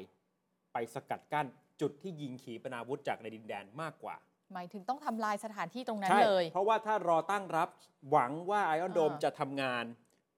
[0.73, 1.47] ไปสกัดกั้น
[1.81, 4.15] จุดที่ยิงขีปนาวุธจากในดินแดนมากกว่า
[4.53, 7.69] หมายถึงต้องทำลายสถานที่ตรงนั้นใช่เลย เพราะว่าถ้ารอตั้งรับ
[8.11, 9.85] หวังว่าไอออนโดมอ่าจะทำงาน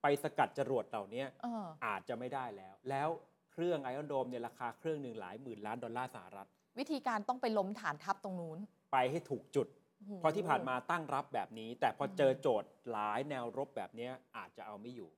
[0.02, 3.10] ไปสกัดจรวดเหล่านี้เอออาจจะไม่ได้แล้ว แล้ว
[3.52, 6.48] เครื่องไอออนโดมเนี่ยราคาเครื่องหนึ่งหลายหมื่นล้านดอลลาร์สหรัฐ
[6.80, 8.58] วิธีการต้องไปล้มฐานทัพตรงนู้น
[8.94, 15.10] ไปให้ถูกจุด โอ้โห เพราะที่ผ่านมาตั้งรับแบบนี้ แต่พออมเจอโจทย์หลายแนวรบแบบเนี้ยอาจจะเอาไม่อยู่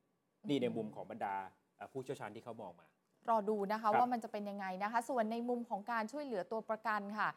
[0.49, 1.35] นี่ในมุมของบรรดา
[1.75, 2.87] เอ่อผู้เชี่ยวชาญที่เขามองมา
[3.29, 7.29] รอดูนะคะครับว่ามันจะเป็นยังไงนะคะ ส่วนในมุมของการช่วยเหลือตัวประกันค่ะ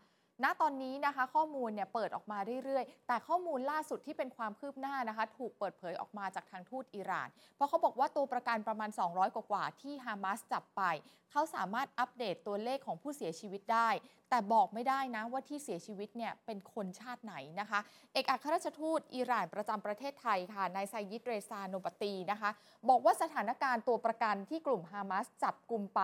[0.44, 10.82] ณตอนนี้นะคะข้อมูลเนี่ยเปิดออกมาเรื่อยๆ แต่ข้อมูลล่าสุดที่เป็นความคืบหน้านะคะถูกเปิดเผยออกมาจากทางทูตอิหร่าน เพราะเขาบอกว่าตัวประกันประมาณ 200 กว่าที่ฮามาสจับไป
[11.30, 13.88] เขาสามารถอัปเดตตัวเลขของผู้เสียชีวิตได้
[14.30, 17.80] แต่บอกไม่ได้นะว่าที่เสียชีวิตเนี่ยเป็นคนชาติไหนนะคะ
[18.12, 22.50] เอกอัครราชทูตอิหร่านประจำประเทศไทยค่ะนายไซยิดเรซานโนบตีนะคะ
[22.88, 26.02] บอกว่าสถานการณ์ตัวประกันที่กลุ่มฮามาสจับกลุ่มไป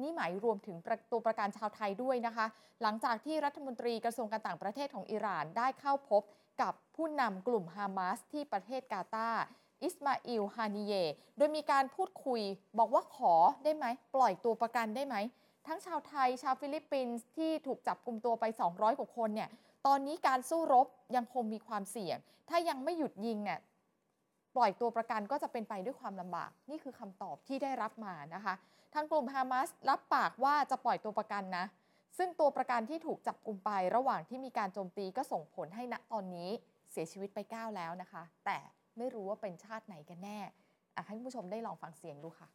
[0.00, 0.76] นี่หมายรวมถึง
[1.10, 2.46] ตัวประกันชาวไทยด้วยนะคะ
[2.82, 6.22] หลังจากที่รัฐมนตรีกระทรวงการต่างประเทศของอิหร่านได้เข้าพบ
[6.62, 9.42] กับผู้นำกลุ่มฮามาสที่ประเทศกาตาร์
[9.82, 10.92] อิสมาอิลฮานิเย
[11.36, 12.42] โดยมีการพูดคุย
[12.78, 15.16] บอกว่าขอได้ไหม ปล่อยตัวประกันได้ไหม
[15.66, 19.48] ทั้งชาวไทยชาวฟิลิปปินส์ที่ถูกจับกลุ่มตัวไป 200 กว่าคนเนี่ย
[19.86, 23.60] ตอนนี้การสู้รบยังคงมีความเสี่ยง ถ้ายังไม่หยุดยิงเนี่ย
[24.56, 28.54] ปล่อยตัวประกันก็จะเป็นไปด้วยความลำบาก นี่คือคำตอบที่ได้รับมานะคะ
[28.94, 31.64] ทางกลุ่มฮามาสรับปากว่าจะปล่อยตัวประกันนะ
[32.18, 36.50] ซึ่งตัวประกันที่ถูกจับกลุ่มไประหว่างที่มีการโจมตีก็ส่งผลให้ณตอนนี้
[36.90, 38.58] เสียชีวิตไป 9 แล้วนะคะ แต่
[38.98, 40.38] ไม่รู้ว่าเป็นชาติไหนกันแน่
[40.94, 42.48] อให้ผู้ชมได้ลองฟังเสียงดูค่ะ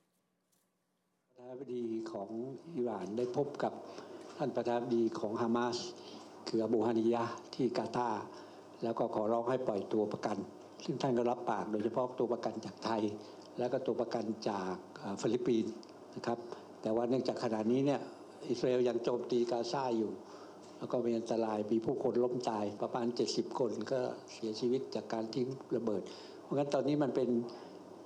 [1.36, 2.30] ประธานาธิบดีของ
[2.76, 3.74] อิหร่านได้พบกับ
[4.38, 5.78] ท่านประธานาธิบดีของฮามาส
[6.48, 7.24] คืออบูฮานิยะ
[7.56, 8.10] ที่กาตา
[8.84, 10.38] แล้วก็ขอร้องให้ปล่อยตัวประกัน
[10.86, 13.02] ซึ่งท่านก็รับปากโดยเฉพาะตัวประกันจากไทย
[13.58, 14.74] แล้วก็ตัวประกันจาก
[15.22, 15.74] ฟิลิปปินส์
[16.18, 16.40] นะครับ
[16.82, 18.00] แต่ว่าเนื่องจากขณะนี้เนี่ย
[18.50, 20.12] อิสราเอลยังโจมตีกาซาอยู่
[20.78, 24.00] แล้วก็มีอันตรายมีผู้คนล้มตายประมาณ 70 คนก็
[24.34, 26.02] เสียชีวิตจากการทิ้งระเบิด
[26.42, 27.30] เพราะงั้นตอนนี้มันเป็น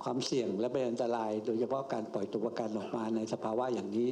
[0.03, 4.09] ความเสี่ยงและเป็นอันตราย โดยเฉพาะการปล่อยตัวประกันออกมาในสภาวะอย่างนี้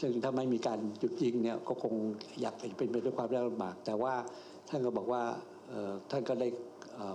[0.00, 1.94] ซึ่งถ้าไม่มีการหยุดยิงเนี่ยก็คง
[2.40, 4.14] อยากเป็นไปด้วยความยากลำบาก แต่ว่า
[4.68, 5.22] ท่านก็บอกว่า
[6.10, 6.48] ท่านก็ได้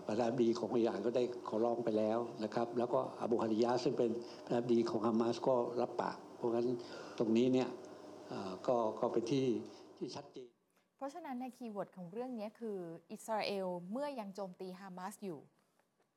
[0.08, 4.12] ประธานาธิบดีของอิหร่านก็ได้ขอร้องไปแล้วนะครับ แล้วก็อบูฮานิยะห์ซึ่งเป็น
[4.46, 6.68] ประธานาธิบดีของฮามาสก็รับปาก เพราะงั้น
[7.20, 7.70] ตรงนี้เนี่ย
[8.30, 9.46] เอ่อก็ก็เป็นที่
[9.98, 10.50] ที่ชัดเจน
[10.98, 12.78] เพราะฉะนั้นใน keyword ของเรื่องนี้คือ
[13.12, 15.40] อิสราเอลเมื่อยังโจมตีฮามาสอยู่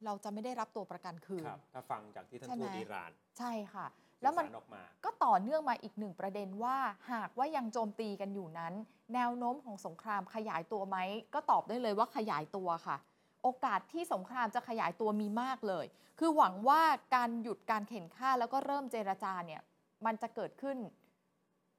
[0.04, 3.86] เราจะไม่ได้รับตัวประกันคืนครับถ้าฟังจากที่ท่านใช่ไหมทูตอิหร่าน ใช่ค่ะ
[4.22, 6.76] แล้วมันสื่อสารออกมาก็ต่อเนื่องมาอีกหนึ่งประเด็นว่า
[7.12, 8.74] หากว่ายังโจมตีกันอยู่นั้น
[9.14, 10.98] แนวโน้มของสงครามขยายตัวไหม
[11.34, 12.96] ก็ตอบได้เลยว่าขยายตัวค่ะ
[13.42, 15.86] โอกาสที่สงครามจะขยายตัวมีมากเลย
[16.18, 16.82] คือหวังว่า
[17.14, 19.60] การหยุดการเข็นฆ่าแล้วก็เริ่มเจรจาเนี่ย
[20.06, 20.78] มันจะเกิดขึ้น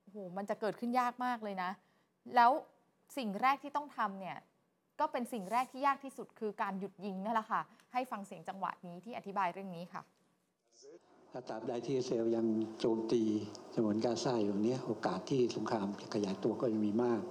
[0.01, 1.71] โอ้โหมันจะเกิดขึ้นยากมากเลยนะ
[2.35, 2.51] แล้ว
[3.17, 4.37] สิ่งแรกที่ต้องทำเนี่ย
[4.99, 7.61] ก็เป็นสิ่งแรกที่ยากที่สุดคือการหยุดยิงนั่นแหละค่ะ
[7.93, 10.01] ให้ฟังเสียงจังหวะนี้ที่อธิบายเรื่องนี้ค่ะ
[11.31, 12.47] ถ้าตราบใดที่เอลยัง
[12.79, 13.21] โจมตี
[13.73, 17.21] ฉนวนกาซาอยู่เนี้ยโอกาสที่สงครามจะขยายตัวก็ยังมีมาก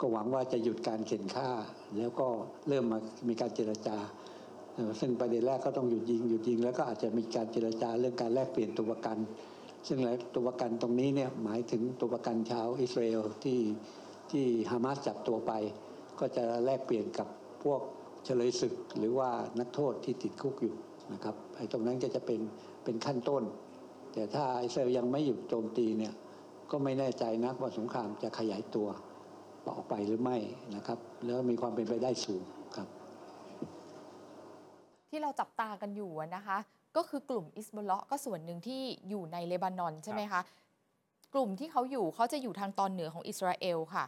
[0.00, 1.50] ก็หวังว่าจะหยุดการเข็นฆ่า
[1.98, 2.26] แล้วก็
[2.68, 3.98] เริ่มมามีการเจรจา
[5.00, 9.18] ซึ่งประเด็นแรกก็ต้องหยุดยิงหยุดยิง แล้วก็อาจจะมีการเจรจาเรื่องการแลกเปลี่ยนตัวประกัน
[9.88, 13.60] ซึ่งแล้วตัวประกันตรงนี้เนี่ยหมายถึงตัวประกันชาวอิสราเอลที่
[14.30, 15.52] ที่ฮามาสจับตัวไป
[16.18, 17.28] ก็จะแลกเปลี่ยนกับ
[17.62, 17.80] พวก
[18.24, 19.30] เฉลยศึกหรือว่า
[19.60, 20.74] นักโทษที่ติดคุกอยู่
[21.12, 22.40] นะครับไอ้ตรงนั้นก็จะเป็น
[22.84, 23.42] เป็นขั้นต้น
[24.12, 26.12] แต่ถ้าอิสราเอลยังไม่หยุดโจมตีเนี่ย
[26.70, 28.88] ก็ไม่แน่ใจนักว่าสงครามจะขยายตัว
[29.76, 30.36] ออกไปหรือไม่
[30.76, 32.42] นะครับ แล้วมีความเป็นไปได้สูง
[32.76, 32.88] ครับ
[35.10, 36.58] ที่เราจับตากันอยู่อะนะคะ
[36.96, 40.40] ก็คือกลุ่มอิสบุลเลาะห์ก็ส่วนหนึ่งที่อยู่ในเลบานอนใช่ไหมคะ
[41.34, 44.04] กลุ่มที่เขาอยู่เขาจะอยู่ทางตอนเหนือของอิสราเอลค่ะ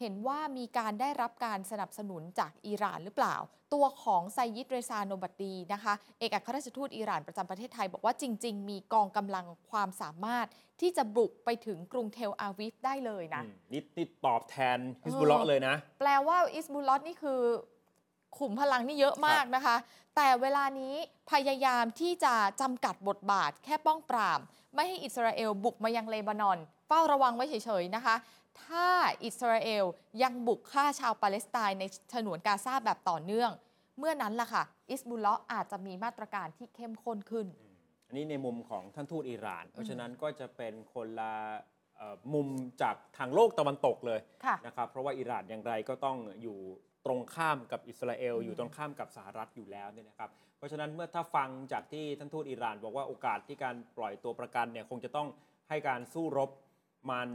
[0.00, 3.36] เห็นว่ามีการได้รับการสนับสนุนจากอิหร่านหรือเปล่า
[3.74, 10.46] ตัวของไซยิดเรซาโนบัตดีนะคะ เอกอัครราชทูตอิหร่านประจำประเทศไทย บอกว่าจริง ๆ มีกองกำลังความสามารถ
[10.80, 17.40] ที่จะบุกไปถึงกรุงเทลอาวิฟได้เลยนะอืมนี่นี่ตอบแทนฮิสบุลเลาะห์เลยนะ แปลว่าอิสบุลลอตนี่คือ
[18.38, 19.76] ขุมพลังนี่เยอะมากนะคะ
[20.16, 20.94] แต่เวลานี้
[21.32, 24.40] พยายามที่จะจำกัดบทบาทแค่ป้องปราม
[24.74, 28.14] ไม่ให้อิสราเอลบุกมายังเลบานอน เฝ้าระวังไว้เฉยๆนะคะ
[28.64, 28.88] ถ้า
[29.24, 29.84] อิสราเอล
[30.22, 33.50] ยังบุกฆ่าชาวปาเลสไตน์ในฉนวนกาซาแบบต่อเนื่อง
[33.98, 37.46] เมื่อนั้นล่ะค่ะ อิสบุลเลาะห์อาจจะมีมาตรการที่เข้มข้นขึ้น
[38.08, 41.34] อันนี้ในมุมของท่านทูตอิหร่าน เพราะฉะนั้นก็จะเป็นคนละ
[41.96, 42.48] เอ่อมุม
[42.82, 46.58] จากทางโลกตะวันตกเลยค่ะนะครับ เพราะว่าอิหร่านอย่างไรก็ต้องอยู่
[47.06, 55.28] ตรงข้ามกับอิสราเอลอืมอยู่ตรงข้ามกับสหรัฐอยู่แล้วเนี่ยนะครับ เพราะฉะนั้นเมื่อถ้าฟังจากที่ท่านทูตอิหร่าน บอกว่าโอกาสที่การปล่อยตัวประกันเนี่ยคงจะต้อง
[55.68, 56.50] ให้การสู้รบ
[57.10, 57.30] มัน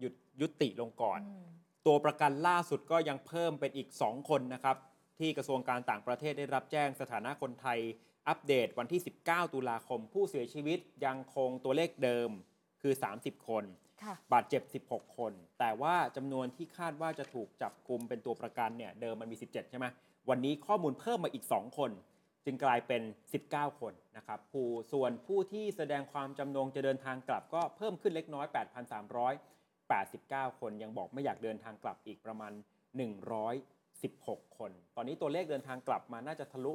[0.00, 1.46] หยุดยุติลงก่อนอืม
[1.86, 4.76] ตัวประกันล่าสุดก็ยังเพิ่มเป็นอีก 2 คนนะครับ
[5.18, 7.78] ที่กระทรวงการต่างประเทศได้รับแจ้งสถานะคนไทย
[8.28, 12.30] อัปเดตวันที่ 19 ตุลาคม ผู้เสียชีวิตยังคงตัวเลขเดิม
[12.82, 13.64] คือ 30 คน
[14.02, 19.86] ค่ะบาดเจ็บ 16 คน แต่ว่าจำนวนที่คาดว่าจะถูกจับกลุ่มเป็นตัวประกันเนี่ยเดิมมันมี 17 ใช่ไหม
[20.28, 21.90] วันนี้ข้อมูลเพิ่มมาอีก 2 คน
[22.44, 23.02] จึงกลายเป็น
[23.42, 28.46] 19 คนนะครับผู้ส่วนผู้ที่แสดงความจำนงจะเดินทางกลับก็เพิ่มขึ้นเล็กน้อย
[29.88, 32.52] 8,389 คนยังบอกไม่อยากเดินทางกลับอีกประมาณ
[33.74, 36.72] 116 คน ตอนนี้ตัวเลขเดินทางกลับมาน่าจะทะลุ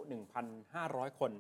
[0.58, 1.32] 1,500 คน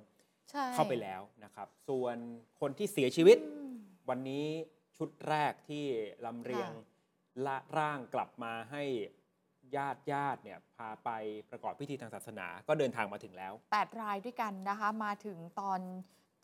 [0.49, 2.17] ใช่เข้าไปแล้วนะครับ ส่วน
[2.59, 3.75] คนที่เสียชีวิตอืม
[4.09, 4.45] วันนี้
[4.97, 5.85] ชุดแรกที่
[6.25, 6.85] ลำเรียงค่ะ
[7.47, 8.83] ละร่างกลับมาให้
[9.75, 11.09] ญาติญาติเนี่ยพาไป
[11.49, 15.79] ประกอบพิธีทางศาสนาก็เดินทางมาถึงแล้ว 8 รายด้วยกันนะคะ มาถึงตอน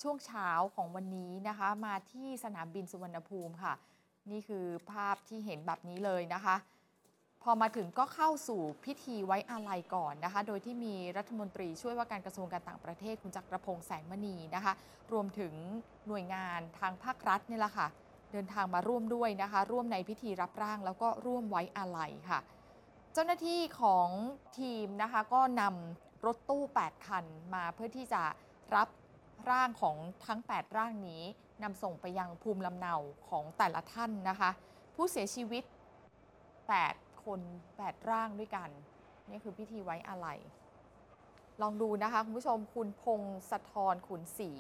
[0.04, 3.74] ช่วงเช้าของวันนี้นะคะ มาที่สนามบินสุวรรณภูมิค่ะ
[4.32, 6.56] นี่คือภาพที่เห็นแบบนี้เลยนะคะ
[7.44, 14.74] พอมาถึงก็เข้าสู่พิธีไว้อาลัยก่อนนะคะ โดยที่มีรัฐมนตรีช่วยว่าการกระทรวงการต่างประเทศคุณจักรพงษ์แสงมณีนะคะ
[15.12, 15.54] รวมถึง
[16.08, 17.88] หน่วยงานทางภาครัฐนี่แหละค่ะ
[18.32, 22.40] เดินทางมาร่วมด้วยนะคะ ร่วมในพิธีรับร่างแล้วก็ร่วมไว้อาลัยค่ะ
[23.14, 24.10] เจ้าหน้าที่ของ
[24.60, 28.24] ทีมนะคะก็นำรถตู้ 8 คันมาเพื่อที่จะ
[28.76, 28.88] รับ
[29.52, 29.96] ร่างของ
[30.28, 31.24] ทั้ง 8 ร่างนี้
[31.64, 32.96] นำส่งไปยังภูมิลำเนา
[33.30, 34.50] ของแต่ละท่านนะคะ
[34.96, 35.64] ผู้เสียชีวิต
[36.44, 37.40] 8 คน
[37.76, 38.70] 8 ร่างด้วยกัน
[39.30, 40.40] นี่คือพิธีไว้อาลัย
[41.62, 44.52] ลองดูนะคะ คุณผู้ชมคุณพงศธรขุนศรี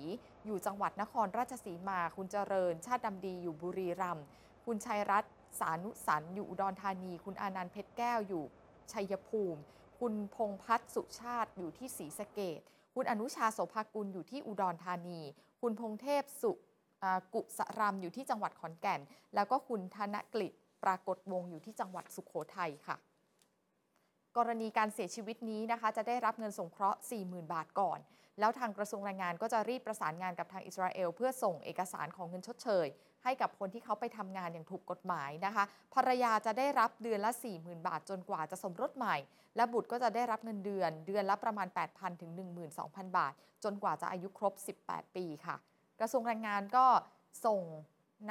[0.45, 4.25] อยู่จังหวัดนครราชสีมา คุณเจริญ ชาติดำดีอยู่บุรีรัมย์
[4.65, 8.43] คุณชัยรัตน์สานุสันอยู่อุดรธานี คุณอานันต์เพชรแก้วอยู่
[8.91, 9.59] ชัยภูมิ
[9.99, 12.59] คุณพงพัฒน์สุชาติอยู่ที่ศรีสะเกด
[12.95, 15.19] คุณอนุชาโสภากุลอยู่ที่อุดรธานี
[15.61, 16.51] คุณพงเทพสุ
[17.33, 19.01] กุสรำอยู่ที่จังหวัดขอนแก่น
[19.35, 20.53] แล้วก็คุณธนกฤษ
[20.83, 22.97] ปรากฏวงอยู่ที่จังหวัดสุขโขทัยค่ะ
[24.37, 27.99] กรณีการเสียชีวิตนี้นะคะ จะได้รับเงินสงเคราะห์ 40,000 บาทก่อน
[28.39, 32.87] แล้วทางกระทรวงแรงงานก็จะรีบประสานงานกับทางอิสราเอล เพื่อส่งเอกสารของเงินชดเชย
[33.23, 39.17] ให้กับคนที่เขาไปทำงานอย่างถูกกฎหมายนะคะภรรยาจะได้รับเดือนละ 40,000 บาทจนกว่าจะสมรสใหม่
[39.55, 42.31] และบุตรก็จะได้รับเงินเดือน เดือนละประมาณ 8,000 ถึง
[42.75, 44.53] 12,000 บาท จนกว่าจะอายุครบ
[44.85, 45.55] 18 ปีค่ะ
[45.99, 46.85] กระทรวงแรงงานก็
[47.45, 47.61] ส่ง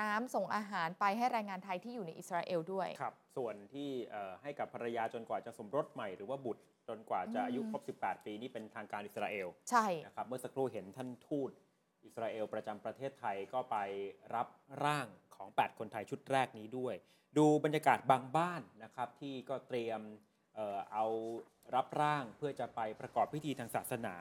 [0.01, 11.51] น้ำส่งอาหารไปให้แรงงานไทยที่อยู่ในอิสราเอลด้วย ครับ ส่วนที่เอ่อให้กับภรรยาจนกว่าจะสมรสใหม่หรือว่าบุตรจนกว่าจะอืมอายุครบ 18 ปีนี่เป็นทางการอิสราเอล ใช่นะครับเมื่อสักครู่เห็นท่านทูต
[12.05, 13.77] อิสราเอลประจำประเทศไทยก็ไป
[14.35, 14.49] รับ
[14.85, 16.95] ร่างของ 8 คนไทยชุดแรกนี้ด้วย
[17.39, 20.01] ดูบรรยากาศบางบ้านนะครับที่ก็เตรียม
[20.55, 21.07] เอ่อเอา
[21.75, 24.17] รับร่างเพื่อจะไปประกอบพิธีทางศาสนา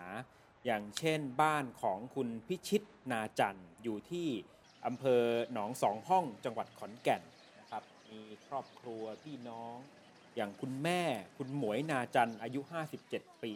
[0.65, 4.27] อย่างเช่นบ้านของคุณพิชิตนาจันทร์อยู่ที่
[4.85, 5.23] อำเภอ
[5.53, 7.21] หนองสองห้องจังหวัดขอนแก่น
[7.59, 9.75] นะครับมีครอบครัวพี่น้อง
[10.35, 11.01] อย่างคุณแม่
[11.37, 12.61] คุณหมวยนาจันทร์อายุ
[13.01, 13.55] 57 ปี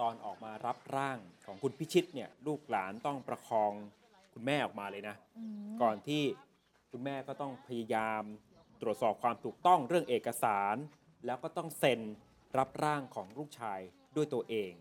[0.00, 3.72] ตอนออกมารับร่างของคุณพิชิตเนี่ยลูกหลานต้องประคอง
[4.32, 6.22] คุณแม่ออกมาเลยนะอืมก่อนที่
[6.90, 8.22] คุณแม่ก็ต้องพยายาม
[8.80, 10.76] ตรวจสอบความถูกต้องเรื่องเอกสาร
[11.26, 12.00] แล้วก็ต้องเซ็น
[12.58, 13.80] รับร่างของลูกชาย
[14.16, 14.72] ด้วยตัวเอง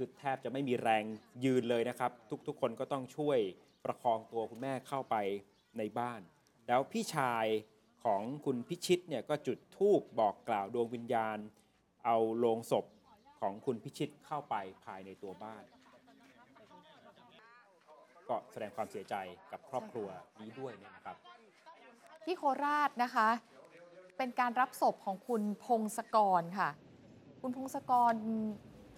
[0.04, 1.04] ือแทบจะไม่มีแรง
[1.44, 2.10] ยืนเลยนะครับ
[2.46, 3.38] ทุกๆ คนก็ต้องช่วย
[3.84, 5.16] ประคองตัวคุณแม่เข้าไป
[5.78, 6.20] ในบ้าน
[6.68, 7.46] แล้วพี่ชาย
[8.04, 11.38] ของคุณพิชิตเนี่ยก็จุดธูปบอกกล่าวดวงวิญญาณ
[12.04, 12.86] เอาโลงศพ
[13.40, 15.62] ของคุณพิชิตเข้าไปภายในตัวบ้าน
[18.28, 19.14] ก็แสดงความเสียใจ
[19.52, 20.08] กับครอบครัว
[20.40, 21.16] นี้ด้วยเนี่ยนะครับ
[22.24, 23.28] ที่โคราชนะคะ
[24.16, 26.70] เป็นการรับศพของคุณพงศกรค่ะ
[27.42, 28.14] คุณพงศกร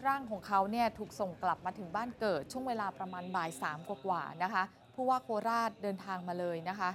[0.06, 4.62] ร่างของเขาเนี่ยถูกส่งกลับมาถึงบ้านเกิดช่วงเวลาประมาณบ่ายสามกว่าๆนะคะ
[4.94, 6.90] ผู้ว่าโคราชเดินทางมาเลยนะคะ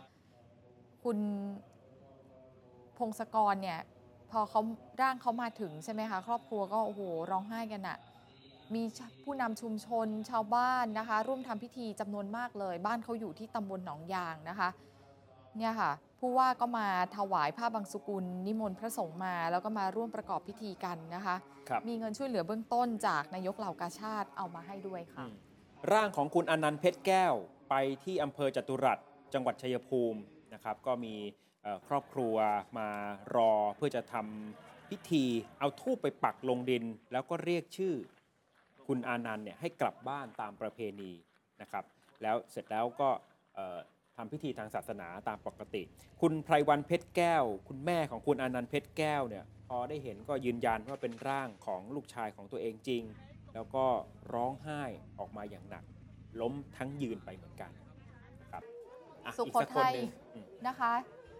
[1.03, 1.17] คุณ
[2.97, 3.79] พงศกรเนี่ย
[4.31, 4.61] พอเขา
[5.01, 7.97] ร่างเขามาถึงใช่ไหมคะครอบครัวก็โอ้โหร้องไห้กันอะ
[8.75, 8.83] มี
[9.23, 14.69] ผู้นำชุมชนชาวบ้านนะคะ ร่วมทำพิธีจำนวนมากเลย บ้านเขาอยู่ที่ตำบลหนองยางนะคะ
[15.57, 15.91] เนี่ยค่ะ
[16.25, 21.35] ผู้ว่าก็มาถวายผ้าบางสุกุล นิมนต์พระสงฆ์มา แล้วก็มาร่วมประกอบพิธีกันนะคะ
[21.69, 25.35] ครับมีเงินช่วยเหลือเบื้องต้นจากนายกเหล่ากาชาติเอามาให้ด้วยค่ะอืม
[25.93, 27.33] ร่างของคุณอนันต์เพชรแก้ว
[27.69, 28.99] ไปที่อำเภอจตุรัส
[29.33, 30.19] จังหวัดชัยภูมิ
[30.53, 31.15] นะครับก็มี
[31.63, 32.35] เอ่อครอบครัว
[32.77, 32.89] มา
[33.35, 35.25] รอเพื่อจะทำพิธี
[35.59, 37.93] เอาทูบไปปักลงดิน แล้วก็เรียกชื่อ
[38.87, 41.11] คุณอานันต์เนี่ยให้กลับบ้านตามประเพณี
[41.61, 41.83] นะครับ
[42.21, 43.09] แล้วเสร็จแล้วก็
[43.55, 43.79] เอ่อ
[44.17, 45.83] ทำพิธีทางศาสนาตามปกติ
[46.21, 53.03] คุณไพรวันเพชรแก้ว คุณแม่ของคุณอานันต์เพชรแก้วเนี่ยพอได้เห็นก็ยืนยันว่าเป็นร่างของลูกชายของตัวเองจริง
[53.53, 53.85] แล้วก็
[54.33, 54.81] ร้องไห้
[55.19, 55.83] ออกมาอย่างหนัก
[56.41, 57.71] ล้มทั้งยืนไปเหมือนกัน
[58.41, 58.63] นะครับ
[59.25, 60.93] อะสุอีกโขสักคนทัยหนึ่งอืมนะคะ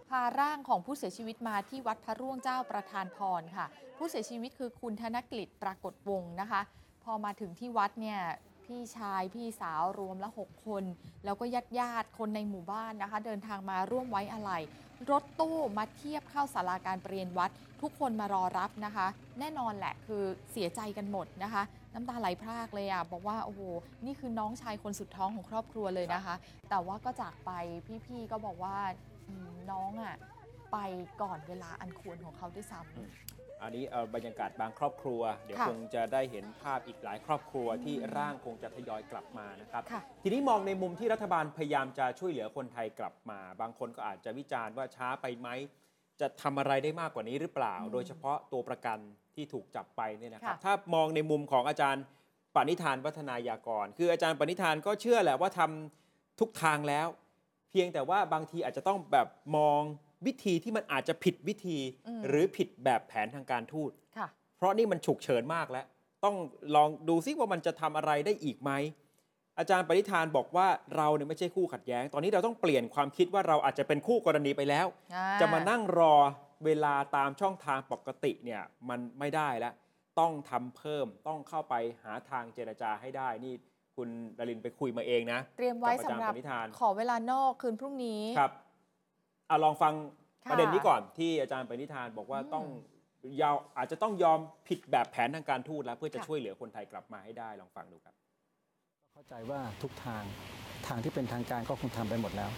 [0.08, 3.66] พาร่างของผู้เสียชีวิตมาที่วัดพระร่วงเจ้าประธานพรค่ะ
[3.98, 6.60] ผู้เสียชีวิตคือคุณธนกฤษปรากฏวงศ์นะคะ
[7.04, 8.20] พอมาถึงที่วัดเนี่ย
[8.66, 10.84] พี่ชายพี่สาวรวมละ 6 คน
[11.24, 14.62] แล้วก็ญาติญาติคนในหมู่บ้านนะคะ เดินทางมาร่วมไว้อาลัย
[15.10, 17.50] รถตู้มาเทียบเข้าศาลาการเปลี่ยนวัด
[17.82, 19.06] ทุกคนมารอรับนะคะ
[19.40, 21.62] แน่นอนแหละคือเสียใจกันหมดนะคะ
[21.94, 23.60] น้ำตาไหลพรากเลยอะบอกว่าโอ้โห
[24.06, 26.34] นี่คือน้องชายคนสุดท้องของครอบครัวเลยนะคะ
[26.70, 27.50] แต่ว่าก็จากไป
[28.06, 28.76] พี่ๆก็บอกว่า
[29.70, 30.16] น้องอะ
[30.72, 30.78] ไป
[31.22, 45.48] ก่อนเวลาอันควรของเขาด้วยซ้ำ อันนี้เอาบรรยากาศบางครอบครัว เดี๋ยวค่ะคงจะได้เห็นภาพอีกหลายครอบครัวที่ร่างคงจะทยอยกลับมานะครับ ค่ะ ทีนี้มองในมุมที่รัฐบาลพยายามจะช่วยเหลือคนไทยกลับมา บางคนก็อาจจะวิจารณ์ว่าช้าไปไหม
[46.20, 48.98] จะทำอะไรได้มากกว่านี้หรือเปล่าอืมโดยเฉพาะตัวประกัน
[49.34, 52.04] ที่ถูกจับไปเนี่ยนะครับ ค่ะ ถ้ามองในมุมของอาจารย์
[52.54, 57.06] ปณิธานวัฒนายากร คืออาจารย์ปณิธานก็เชื่อแหละว่าทำทุกทางแล้ว
[57.70, 59.80] เพียงแต่ว่าบางทีอาจจะต้องแบบมอง
[60.26, 65.86] วิธีที่มันอาจจะผิดวิธีอืมหรือผิดแบบแผนทางการทูตค่ะเพราะนี่มันฉุกเฉินมากแล้ว
[66.24, 66.36] ต้อง
[66.76, 68.70] ลองดูซิว่ามันจะทำอะไรได้อีกไหม
[69.58, 76.14] อาจารย์ปณิธานบอกว่าเราเนี่ยไม่ใช่คู่ขัดแย้ง ตอนนี้เราต้องเปลี่ยนความคิดว่าเราอาจจะเป็นคู่กรณีไปแล้วอ่จะมานั่งรอ
[76.64, 79.74] เวลาตามช่องทางปกติเนี่ยมันไม่ได้แล้ว
[80.20, 83.54] ต้องทำเพิ่มต้องเข้าไปหาทางเจรจาให้ได้นี่
[83.96, 84.08] คุณ
[84.38, 88.52] ดารินไปคุยมาเองนะ เตรียมไว้กับอาจารย์สำหรับปณิธานขอเวลานอกคืนพรุ่งนี้ครับ
[89.48, 89.94] เอาลองฟัง
[90.44, 92.64] ค่ะ ประเด็นนี้ก่อนที่อาจารย์ปณิธานบอกว่าอืมต้อง
[93.42, 98.14] ยาวอาจจะต้องยอมผิดแบบแผนทางการทูตแล้วเพื่อจะค่ะช่วยเหลือคนไทยกลับมาให้ได้ลองฟังดูครับ
[99.12, 100.22] เข้าใจว่าทุกทาง
[100.86, 102.50] ทางที่เป็นทางการก็คงทำไปหมดแล้ว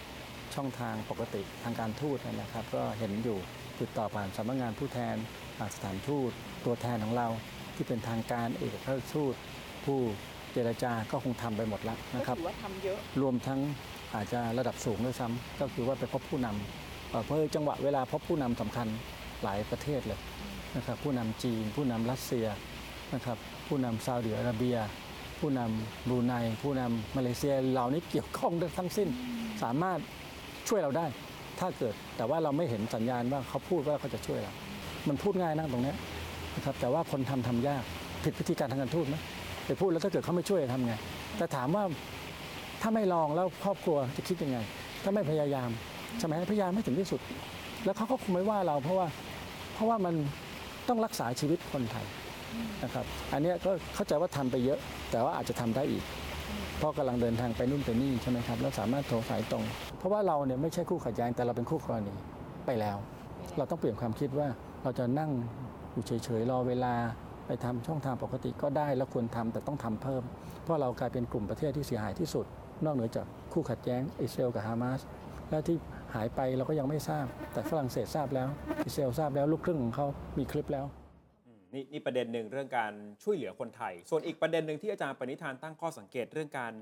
[0.55, 3.37] ช่องทางปกติทางการทูตนะครับ ก็เห็นอยู่
[3.79, 5.15] ติดต่อผ่านสำนักงานผู้แทน
[5.57, 6.31] ผ่านสถานทูต
[6.65, 7.27] ตัวแทนของเรา
[7.75, 9.33] ที่เป็นทางการเอกอัครราชทูต
[9.85, 9.99] ผู้
[10.53, 13.59] เจรจาก็คงทำไปหมดแล้วนะครับ ถือว่าทำเยอะ รวมทั้ง
[14.15, 18.87] อาจจะระดับสูงด้วยซ้ำก็คือว่าไปพบผู้นำเอ่อเพราะจังหวะเวลาพบผู้นำสำคัญ
[19.43, 20.19] หลายประเทศเลย
[20.75, 22.47] นะครับผู้นำจีน ผู้นำรัสเซีย
[23.13, 24.77] นะครับผู้นำซาอุดิอาระเบีย
[25.39, 29.09] ผู้นำบรูไนผู้นำมาเลเซียเหล่านี้เกี่ยวข้องทั้งสิ้น
[29.63, 29.99] สามารถ
[30.67, 31.05] ช่วยเราได้
[31.59, 34.53] ถ้าเกิดแต่ว่าเราไม่เห็นสัญญาณว่าเขาพูดว่าเขาจะช่วยเรา
[35.07, 35.93] มันพูดง่ายนะตรงนี้
[36.55, 37.83] นะครับแต่ว่าคนทำทำยาก
[38.23, 39.15] ผิดวิธีการทางการทูตไหม
[39.65, 40.93] ไปพูดแล้วถ้าเกิดเขาไม่ช่วยทำไง
[41.37, 41.83] แต่ถามว่า
[42.81, 44.57] ถ้าไม่ลองแล้วครอบครัวจะคิดยังไง
[45.03, 45.69] ถ้าไม่พยายาม
[46.17, 47.21] ใช่ไหมพยายามไม่ถึงที่สุด
[47.85, 49.07] แล้วเขาก็คงไม่ว่าเราเพราะว่า
[49.73, 50.15] เพราะว่ามัน
[50.87, 52.05] ต้องรักษาชีวิตคนไทย
[52.83, 54.79] นะครับ อันเนี้ยก็เข้าใจว่าทำไปเยอะ
[55.11, 56.03] แต่ว่าอาจจะทำได้อีก
[56.77, 59.63] เพราะกำลังเดินทางไปนู่นไปนี่ใช่ไหมครับแล้วสามารถโทรสายตรง
[59.97, 62.13] เพราะว่าเราเนี่ยไม่ใช่คู่ขัดแย้งแต่เราเป็นคู่กรณี
[62.65, 62.97] ไปแล้ว
[63.57, 64.47] เราต้องเปลี่ยนความคิดว่า
[64.83, 65.31] เราจะนั่ง
[65.91, 66.93] อยู่เฉยๆรอเวลา
[67.47, 70.23] ไปทำช่องทางปกติก็ได้แล้วควรทำแต่ต้องทำเพิ่ม
[70.63, 72.45] เพราะเรากลายเป็นกลุ่มประเทศที่เสียหายที่สุด
[72.85, 74.99] นอกเหนือจากคู่ขัดแย้งอิสราเอลกับฮามาส
[75.49, 75.77] และที่
[76.15, 78.47] หายไปเราก็ยังไม่ทราบ แต่ฝรั่งเศสทราบแล้ว
[78.85, 80.85] อิสราเอลทราบแล้วลูกครึ่งของเขามีคลิปแล้ว
[81.47, 86.73] อืมนี่นี่ประเด็นหนึ่งเรื่องการช่วยเหลือคนไทย ส่วนอีกประเด็นหนึ่งที่อาจารย์ปณิธานตั้งข้อสังเกตเรื่องการ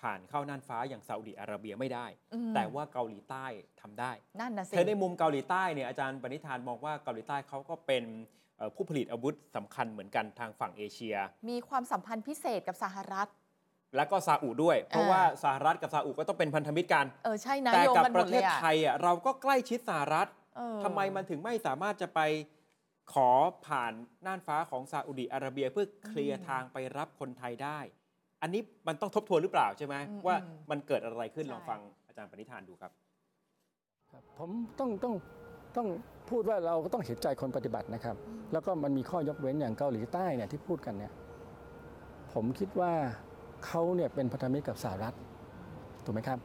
[0.00, 3.46] ผ่านเข้าน่านฟ้าอย่างซาอุดิอาระเบียไม่ได้อืมแต่ว่าเกาหลีใต้
[3.80, 8.04] ทำได้นั่นนะสิเธอในมุมเกาหลีใต้เนี่ยอาจารย์ปณิธานมองว่าเกาหลีใต้เขาก็เป็น
[8.56, 11.16] เอ่อผู้ผลิตอาวุธสำคัญเหมือนกันทางฝั่งเอเชีย
[11.50, 13.28] มีความสัมพันธ์พิเศษกับสหรัฐ
[13.96, 22.20] และก็ซาอุด้วย เพราะอ่าว่าสหรัฐกับซาอุก็ต้องเป็นพันธมิตรกันเออใช่นะแต่โยงกับกันหปมระดเทเลยศอะไทยอะเราก็ใกล้ชิดสหรัฐเออทำไมมันถึงไม่สามารถจะไป
[23.12, 23.30] ขอ
[23.66, 23.92] ผ่าน
[24.26, 27.78] น่านฟ้าของซาอุดิอาระเบียเพื่อเคลียร์ทางไปรับคนไทยได้
[28.42, 32.92] อันนี้มันต้องทบทวนหรือเปล่าใช่ไหมอืมว่าอืมมันเกิดอะไรขึ้นใช่ลองฟังอาจารย์ปณิธานดูครับ
[34.10, 35.14] ครับ ผมต้องต้อง
[35.76, 35.88] ต้อง
[36.30, 38.16] พูดว่าเราก็ต้องเห็นใจคนปฏิบัตินะครับ
[38.52, 41.12] แล้วก็มันมีข้อยกเว้นอย่างเกาหลีใต้เนี่ยที่พูดกันเนี่ย
[42.32, 42.92] ผมคิดว่า
[43.66, 45.14] เขาเนี่ยเป็นพันธมิตรกับสหรัฐ
[46.04, 46.38] ถูกไหมครับ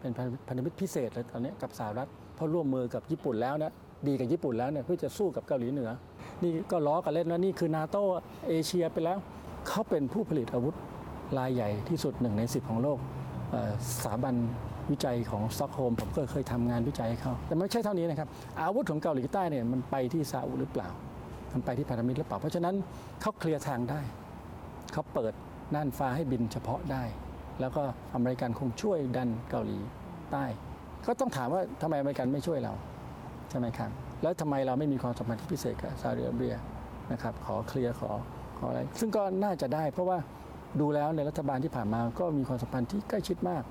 [0.00, 0.12] เป็น
[0.48, 3.72] พันธมิตรพิเศษเลยตอนนี้กับสหรัฐเพราะร่วมมือกับญี่ปุ่นแล้วนะ
[4.08, 5.90] ดีกับญี่ปุ่นแล้วเนี่ยเพื่อจะสู้กับเกาหลีเหนือ
[6.42, 7.96] นี่ก็ล้อกันเล่นว่านี่คือนาโต
[8.48, 9.18] เอเชียไปแล้ว
[9.68, 10.74] เขาเป็นผู้ผลิตอาวุธ
[11.38, 12.98] รายใหญ่ที่สุดหนึ่งในสิบของโลก
[14.02, 14.34] สถาบัน
[14.90, 18.28] วิจัยของสตอกโฮล์มผมก็เคยทำงานวิจัยเขาแต่ไม่ใช่เท่านี้นะครับ
[18.60, 20.88] อาวุธของเกาหลีใต้เนี่ยมันไปที่ซาอุหรือเปล่า
[21.52, 22.74] มันไปที่พันธมิตรหรือเปล่า เพราะฉะนั้น
[23.20, 24.00] เขาเคลียร์ทางได้
[24.92, 25.32] เขาเปิด
[25.74, 27.04] น่านฟ้าให้บินเฉพาะได้
[27.60, 27.82] แล้วก็
[28.14, 29.78] อเมริกันคงช่วยดันเกาหลี
[30.32, 30.44] ใต้
[31.06, 32.72] ก็ต้องถามว่าทำไมอเมริกันไม่ช่วยเรา
[33.50, 33.90] ใช่ไหมครับ
[34.22, 36.54] แล้วทำไมเราไม่มีความสัมพันธ์ที่พิเศษกับซาอุดิอาระเบีย
[37.12, 38.10] นะครับขอเคลียร์ขอ
[38.58, 40.18] ขออะไร ซึ่งก็น่าจะได้เพราะว่า
[40.80, 43.62] ดูแล้วในรัฐบาลที่ผ่านมาก็มีความสัมพันธ์ที่ใกล้ชิดมาก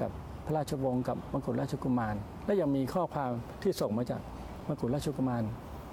[0.00, 0.10] กับ
[0.46, 2.14] พระราชวงศ์กับมกุฎราชกุมาร
[2.46, 3.30] และยังมีข้อความ
[3.62, 4.20] ที่ส่งมาจาก
[4.68, 5.42] มกุฎราชกุมาร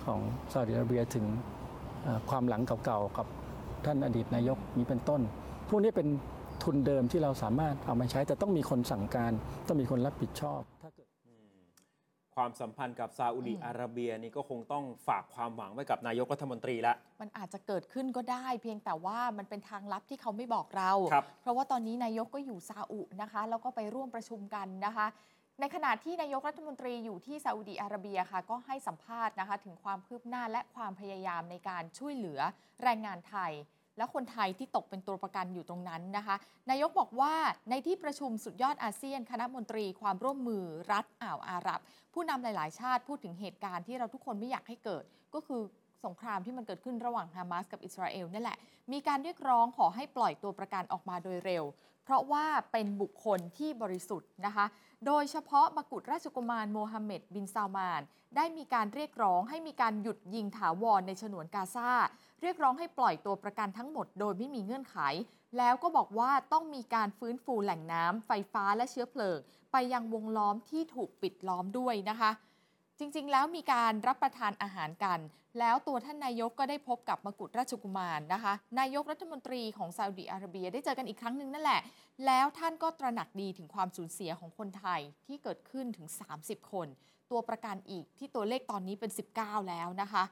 [0.06, 0.20] ของ
[0.52, 1.26] ซาอุดิอาระเบียถึง
[2.30, 3.28] ความหลังเก่าๆกับ
[3.86, 5.22] ท่านอดีตนายกนี้เป็นต้น
[5.74, 6.10] พวกนี้เป็น
[6.64, 9.32] ทุนเดิมที่เราสามารถเอามาใช้แต่ต้องมีคนสั่งการ
[9.68, 11.08] ต้องมีคนรับผิดชอบ ถ้าเกิด
[12.36, 25.08] ความสัมพันธ์กับซาอุดีอาระเบียนี่ก็คงต้องฝากความหวังไว้กับนายกรัฐมนตรีละ มันอาจจะเกิดขึ้นก็ได้ เพียงแต่ว่ามันเป็นทางลับที่เขาไม่บอกเราครับเพราะว่าตอนนี้นายกก็อยู่ซาอุนะคะ แล้วก็ไปร่วมประชุมกันนะคะ
[25.60, 32.40] ในขณะที่นายกรัฐมนตรีอยู่ที่ซาอุดีอาระเบียค่ะ ก็ให้สัมภาษณ์นะคะ ถึงความคืบหน้าและความพยายามในการช่วยเหลือ
[32.84, 33.52] แรงงานไทย
[33.98, 36.36] และคนไทยที่ตกเป็นตัวประกันอยู่ตรงนั้นนะคะ
[36.70, 37.34] นายกบอกว่า
[37.70, 41.80] ในที่ประชุมสุดยอดอาเซียน คณะมนตรีความร่วมมือรัฐอ่าวอาหรับ
[42.14, 45.04] ผู้นำหลาย ๆ ชาติพูดถึงเหตุการณ์ที่เราทุกคนไม่อยากให้เกิด
[45.36, 45.62] ก็คือ
[46.06, 48.58] สงครามที่มันเกิดขึ้นระหว่างฮามาสกับอิสราเอลนั่นแหละ
[48.92, 51.64] มีการเรียกร้องขอให้ปล่อยตัวประกันออกมาโดยเร็ว
[52.04, 54.66] เพราะว่าเป็นบุคคลที่บริสุทธิ์นะคะ
[55.08, 58.02] โดยเฉพาะมกุฎราชกุมารโมฮัมเหม็ดบินซาลมาน
[58.36, 61.90] ได้มีการเรียกร้องให้มีการหยุดยิงถาวรในฉนวนกาซา
[62.42, 64.98] เรียกร้องให้ปล่อยตัวประกันทั้งหมดโดยไม่มีเงื่อนไข
[65.58, 69.40] แล้วก็บอกว่าต้องมีการฟื้นฟูแหล่งน้ำไฟฟ้าและเชื้อเพลิง
[69.72, 72.32] ไปยังวงล้อมที่ถูกปิดล้อมด้วยนะคะ
[73.00, 75.20] จริงๆ แล้วมีการรับประทานอาหารกัน
[75.60, 81.82] แล้วตัวท่านนายกก็ได้พบกับมกุฎราชกุมารนะคะ นายกรัฐมนตรีของซาอุดิอาระเบียได้เจอกันอีกครั้งหนึ่งนั่นแหละ
[82.26, 86.08] แล้วท่านก็ตระหนักดีถึงความสูญเสียของคนไทยที่เกิดขึ้นถึง
[86.40, 86.88] 30 คน
[87.32, 90.24] ตัวประกันอีกที่ตัวเลขตอนนี้เป็น 19 แล้วนะคะ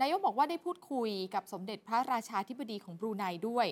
[0.00, 3.66] นายกบอกว่าได้พูดคุยกับสมเด็จพระราชาธิบดีของบรูไนด้วย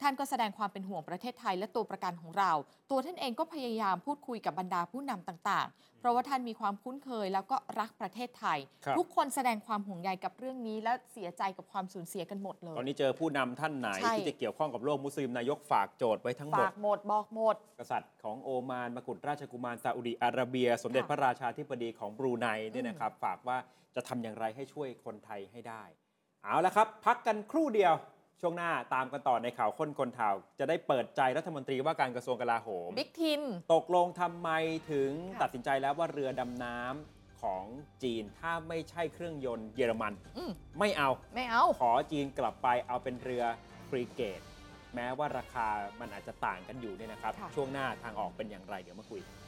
[0.00, 2.52] ท่านก็แสดงความเป็นห่วงประเทศไทยและตัวประกันของเรา
[2.90, 5.68] ตัวท่านเองก็พยายามพูดคุยกับบรรดาผู้นำต่าง
[6.02, 23.56] เพราะว่าท่านมีความคุ้นเคย แล้วก็รักประเทศไทยครับทุกคนแสดงความห่วงใยกับเรื่องนี้ และเสียใจกับความสูญเสียกันหมดเลย ตอนนี้เจอผู้นำท่านไหนใช่ที่จะเกี่ยวข้องกับโลกมุสลิมนายกฝากโจทย์ไว้ทั้งหมดฝากหมดบอกหมด กษัตริย์ของโอมานมกุฎราชกุมารซาอุดีอาระเบีย สมเด็จค่ะพระราชาธิบดีของบรูไนเนี่ยอืมนะครับฝากว่า
[23.94, 25.82] จะทำอย่างไรให้ช่วยคนไทยให้ได้
[26.44, 27.94] เอาละครับ พักกันครู่เดียว
[28.40, 33.42] ช่วงหน้าตามกันต่อในข่าวค้นคนข่าว จะได้เปิดใจรัฐมนตรีว่าการกระทรวงกลาโหม บิ๊กทิน
[33.74, 34.50] ตกลงทำไม
[34.90, 37.64] ถึงค่ะ ตัดสินใจแล้วว่าเรือดำน้ำของ
[38.02, 43.44] จีนถ้าไม่ใช่เครื่องยนต์เยอรมัน อืมไม่เอา ไม่เอา ขอจีนกลับไปเอาเป็นเรือ
[43.88, 44.40] ฟรีเกต
[44.94, 45.68] แม้ว่าราคา
[46.00, 49.41] มันอาจจะต่างกันอยู่เนี่ยนะครับ ค่ะ ช่วงหน้าทางออกเป็นอย่างไรเดี๋ยวมาคุยผลิ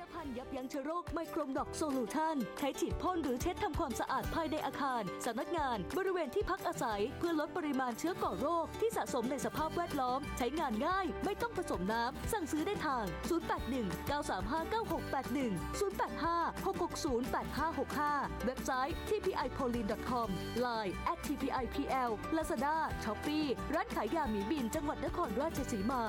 [0.00, 13.04] ตภัณฑ์ยับยั้งเชื้อโรคไมโครดอก solutionใช้ฉีดพ่นหรือเช็ดทำความสะอาดภายในอาคารสำนักงาน บริเวณที่พักอาศัย เพื่อลดปริมาณเชื้อก่อโรค ที่สะสมในสภาพแวดล้อม ใช้งานง่าย ไม่ต้องผสมน้ำ สั่งซื้อได้ทาง
[13.58, 17.20] 081 935 9681 085 660
[17.64, 20.28] 8565 เว็บไซต์ tpipolene.com
[20.64, 26.02] line at tpipl lazada shopee ร้านขายยาหมีบินจังหวัดนครราชสีมา